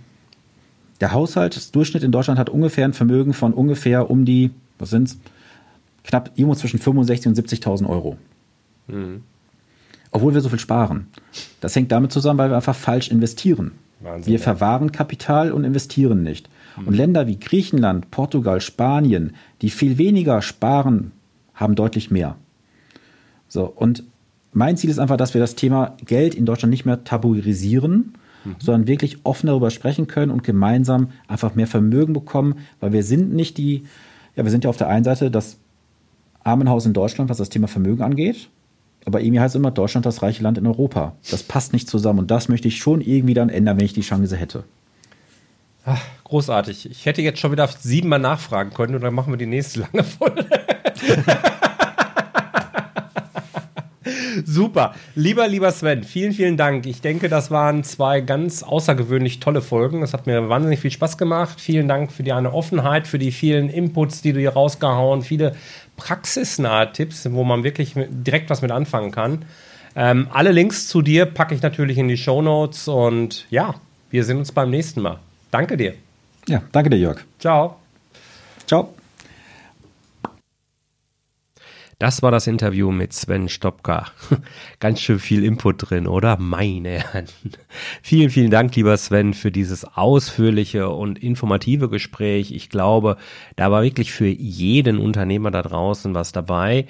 Der 1.02 1.12
Haushaltsdurchschnitt 1.12 2.04
in 2.04 2.12
Deutschland 2.12 2.40
hat 2.40 2.50
ungefähr 2.50 2.86
ein 2.86 2.94
Vermögen 2.94 3.34
von 3.34 3.54
ungefähr 3.54 4.10
um 4.10 4.26
die, 4.26 4.52
was 4.80 4.92
sind's, 4.92 5.18
knapp 6.04 6.32
irgendwo 6.36 6.56
zwischen 6.56 6.80
65.000 6.80 7.28
und 7.28 7.38
70.000 7.38 7.90
Euro. 7.90 8.18
Mhm. 8.88 9.24
Obwohl 10.12 10.34
wir 10.34 10.42
so 10.42 10.50
viel 10.50 10.60
sparen. 10.60 11.08
Das 11.60 11.76
hängt 11.76 11.92
damit 11.92 12.12
zusammen, 12.12 12.38
weil 12.38 12.50
wir 12.50 12.56
einfach 12.56 12.76
falsch 12.76 13.10
investieren. 13.10 13.72
Wahnsinn, 14.06 14.32
wir 14.32 14.40
verwahren 14.40 14.92
Kapital 14.92 15.52
und 15.52 15.64
investieren 15.64 16.24
nicht. 16.24 16.50
Mhm. 16.78 16.88
Und 16.88 16.94
Länder 16.96 17.28
wie 17.28 17.40
Griechenland, 17.40 18.12
Portugal, 18.12 18.62
Spanien, 18.62 19.36
die 19.62 19.70
viel 19.70 19.98
weniger 19.98 20.42
sparen, 20.42 21.12
haben 21.54 21.76
deutlich 21.76 22.12
mehr. 22.12 22.36
So, 23.48 23.66
und 23.66 24.04
mein 24.54 24.78
Ziel 24.78 24.90
ist 24.90 25.00
einfach, 25.00 25.18
dass 25.18 25.34
wir 25.34 25.42
das 25.42 25.56
Thema 25.56 25.96
Geld 26.06 26.36
in 26.36 26.46
Deutschland 26.46 26.72
nicht 26.72 26.86
mehr 26.86 27.04
tabuisieren, 27.04 28.14
mhm. 28.46 28.56
sondern 28.60 28.88
wirklich 28.88 29.20
offen 29.24 29.48
darüber 29.48 29.70
sprechen 29.70 30.08
können 30.08 30.32
und 30.32 30.44
gemeinsam 30.44 31.10
einfach 31.28 31.56
mehr 31.56 31.68
Vermögen 31.68 32.14
bekommen, 32.14 32.56
weil 32.80 32.94
wir 32.94 33.04
sind 33.04 33.34
nicht 33.34 33.58
die, 33.58 33.84
ja, 34.36 34.44
wir 34.44 34.52
sind 34.52 34.64
ja 34.64 34.70
auf 34.70 34.78
der 34.78 34.88
einen 34.88 35.04
Seite 35.04 35.32
das 35.32 35.58
Armenhaus 36.44 36.86
in 36.86 36.94
Deutschland, 36.94 37.30
was 37.30 37.38
das 37.38 37.50
Thema 37.50 37.68
Vermögen 37.68 38.04
angeht. 38.04 38.50
Aber 39.06 39.22
irgendwie 39.22 39.40
heißt 39.40 39.56
es 39.56 39.60
immer 39.60 39.72
Deutschland 39.72 40.06
das 40.06 40.22
reiche 40.24 40.42
Land 40.44 40.58
in 40.58 40.66
Europa. 40.66 41.16
Das 41.30 41.44
passt 41.44 41.74
nicht 41.74 41.88
zusammen 41.88 42.20
und 42.20 42.32
das 42.32 42.50
möchte 42.50 42.68
ich 42.68 42.78
schon 42.78 43.02
irgendwie 43.02 43.36
dann 43.36 43.50
ändern, 43.50 43.78
wenn 43.78 43.86
ich 43.86 43.94
die 43.94 44.02
Chance 44.02 44.36
hätte. 44.36 44.64
Ach, 45.86 46.02
großartig. 46.24 46.90
Ich 46.90 47.06
hätte 47.06 47.22
jetzt 47.22 47.40
schon 47.40 47.52
wieder 47.52 47.68
siebenmal 47.68 48.20
nachfragen 48.20 48.72
können 48.74 48.96
und 48.96 49.02
dann 49.02 49.14
machen 49.14 49.32
wir 49.32 49.38
die 49.38 49.46
nächste 49.46 49.82
lange 49.82 50.04
Folge. 50.04 50.46
Super. 54.46 54.96
Lieber, 55.16 55.48
lieber 55.48 55.72
Sven, 55.72 56.04
vielen, 56.04 56.34
vielen 56.34 56.58
Dank. 56.58 56.86
Ich 56.86 57.02
denke, 57.02 57.30
das 57.30 57.52
waren 57.52 57.84
zwei 57.84 58.22
ganz 58.22 58.64
außergewöhnlich 58.64 59.40
tolle 59.40 59.62
Folgen. 59.62 60.02
Es 60.04 60.14
hat 60.14 60.28
mir 60.28 60.50
wahnsinnig 60.50 60.80
viel 60.80 60.92
Spaß 60.92 61.18
gemacht. 61.18 61.62
Vielen 61.62 61.88
Dank 61.88 62.12
für 62.12 62.24
deine 62.24 62.54
Offenheit, 62.54 63.08
für 63.08 63.20
die 63.20 63.32
vielen 63.32 63.70
Inputs, 63.70 64.22
die 64.22 64.34
du 64.34 64.40
hier 64.40 64.54
rausgehauen, 64.54 65.22
viele 65.22 65.56
praxisnahe 65.98 66.92
Tipps, 66.92 67.30
wo 67.32 67.44
man 67.44 67.64
wirklich 67.64 67.94
direkt 67.96 68.50
was 68.50 68.62
mit 68.62 68.72
anfangen 68.72 69.12
kann. 69.12 69.46
Ähm, 69.96 70.28
alle 70.32 70.52
Links 70.52 70.88
zu 70.88 71.02
dir 71.02 71.26
packe 71.26 71.56
ich 71.56 71.62
natürlich 71.62 71.98
in 71.98 72.08
die 72.08 72.18
Show 72.18 72.42
Notes 72.42 72.88
und 72.88 73.46
ja, 73.50 73.76
wir 74.12 74.24
sehen 74.24 74.38
uns 74.38 74.52
beim 74.52 74.70
nächsten 74.70 75.02
Mal. 75.02 75.20
Danke 75.52 75.78
dir. 75.78 75.94
Ja, 76.48 76.62
danke 76.72 76.90
dir, 76.90 76.98
Jörg. 76.98 77.24
Ciao. 77.40 77.78
Ciao. 78.68 78.94
Das 81.98 82.22
war 82.22 82.32
das 82.32 82.46
Interview 82.48 82.92
mit 82.92 83.14
Sven 83.14 83.48
Stopka. 83.48 84.08
Ganz 84.80 85.00
schön 85.00 85.20
viel 85.20 85.46
Input 85.46 85.90
drin, 85.90 86.08
oder? 86.08 86.38
Meine 86.38 87.00
Herren. 87.00 87.26
Vielen, 88.02 88.30
vielen 88.30 88.52
Dank, 88.52 88.76
lieber 88.76 88.98
Sven, 88.98 89.34
für 89.34 89.52
dieses 89.52 89.86
ausführliche 89.86 90.90
und 90.90 91.20
informative 91.20 91.90
Gespräch. 91.90 92.52
Ich 92.52 92.70
glaube, 92.70 93.18
da 93.56 93.72
war 93.72 93.84
wirklich 93.84 94.12
für 94.12 94.28
jeden 94.28 95.00
Unternehmer 95.00 95.52
da 95.52 95.62
draußen 95.62 96.14
was 96.14 96.32
dabei. 96.32 96.86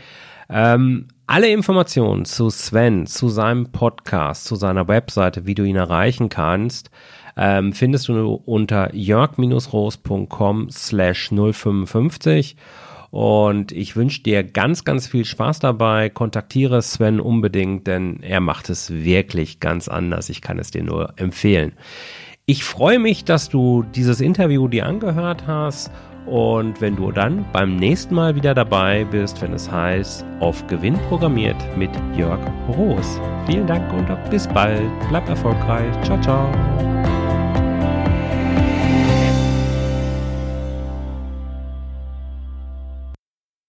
Ähm, 0.49 1.07
alle 1.27 1.49
Informationen 1.49 2.25
zu 2.25 2.49
Sven, 2.49 3.07
zu 3.07 3.29
seinem 3.29 3.71
Podcast, 3.71 4.45
zu 4.45 4.55
seiner 4.55 4.87
Webseite, 4.87 5.45
wie 5.45 5.55
du 5.55 5.63
ihn 5.63 5.75
erreichen 5.75 6.29
kannst, 6.29 6.91
ähm, 7.37 7.73
findest 7.73 8.07
du 8.07 8.41
unter 8.45 8.93
jörg-roos.com 8.95 10.69
slash 10.69 11.29
055 11.29 12.55
und 13.15 13.71
ich 13.71 13.95
wünsche 13.95 14.23
dir 14.23 14.43
ganz, 14.43 14.83
ganz 14.83 15.07
viel 15.07 15.23
Spaß 15.23 15.59
dabei. 15.59 16.09
Kontaktiere 16.09 16.81
Sven 16.81 17.21
unbedingt, 17.21 17.87
denn 17.87 18.21
er 18.21 18.41
macht 18.41 18.69
es 18.69 18.91
wirklich 18.91 19.61
ganz 19.61 19.87
anders. 19.87 20.27
Ich 20.27 20.41
kann 20.41 20.59
es 20.59 20.69
dir 20.69 20.83
nur 20.83 21.13
empfehlen. 21.15 21.71
Ich 22.45 22.65
freue 22.65 22.99
mich, 22.99 23.23
dass 23.23 23.47
du 23.47 23.83
dieses 23.83 24.19
Interview 24.19 24.67
dir 24.67 24.85
angehört 24.85 25.47
hast. 25.47 25.91
Und 26.25 26.81
wenn 26.81 26.97
du 26.97 27.13
dann 27.13 27.45
beim 27.53 27.77
nächsten 27.77 28.15
Mal 28.15 28.35
wieder 28.35 28.53
dabei 28.53 29.05
bist, 29.05 29.41
wenn 29.41 29.53
es 29.53 29.71
heißt, 29.71 30.25
auf 30.41 30.67
Gewinn 30.67 30.99
programmiert 31.07 31.77
mit 31.77 31.91
Jörg 32.17 32.41
Roos. 32.67 33.21
Vielen 33.45 33.65
Dank 33.65 33.93
und 33.93 34.09
bis 34.29 34.45
bald. 34.45 34.81
Bleib 35.07 35.29
erfolgreich. 35.29 35.89
Ciao, 36.03 36.19
ciao. 36.19 36.94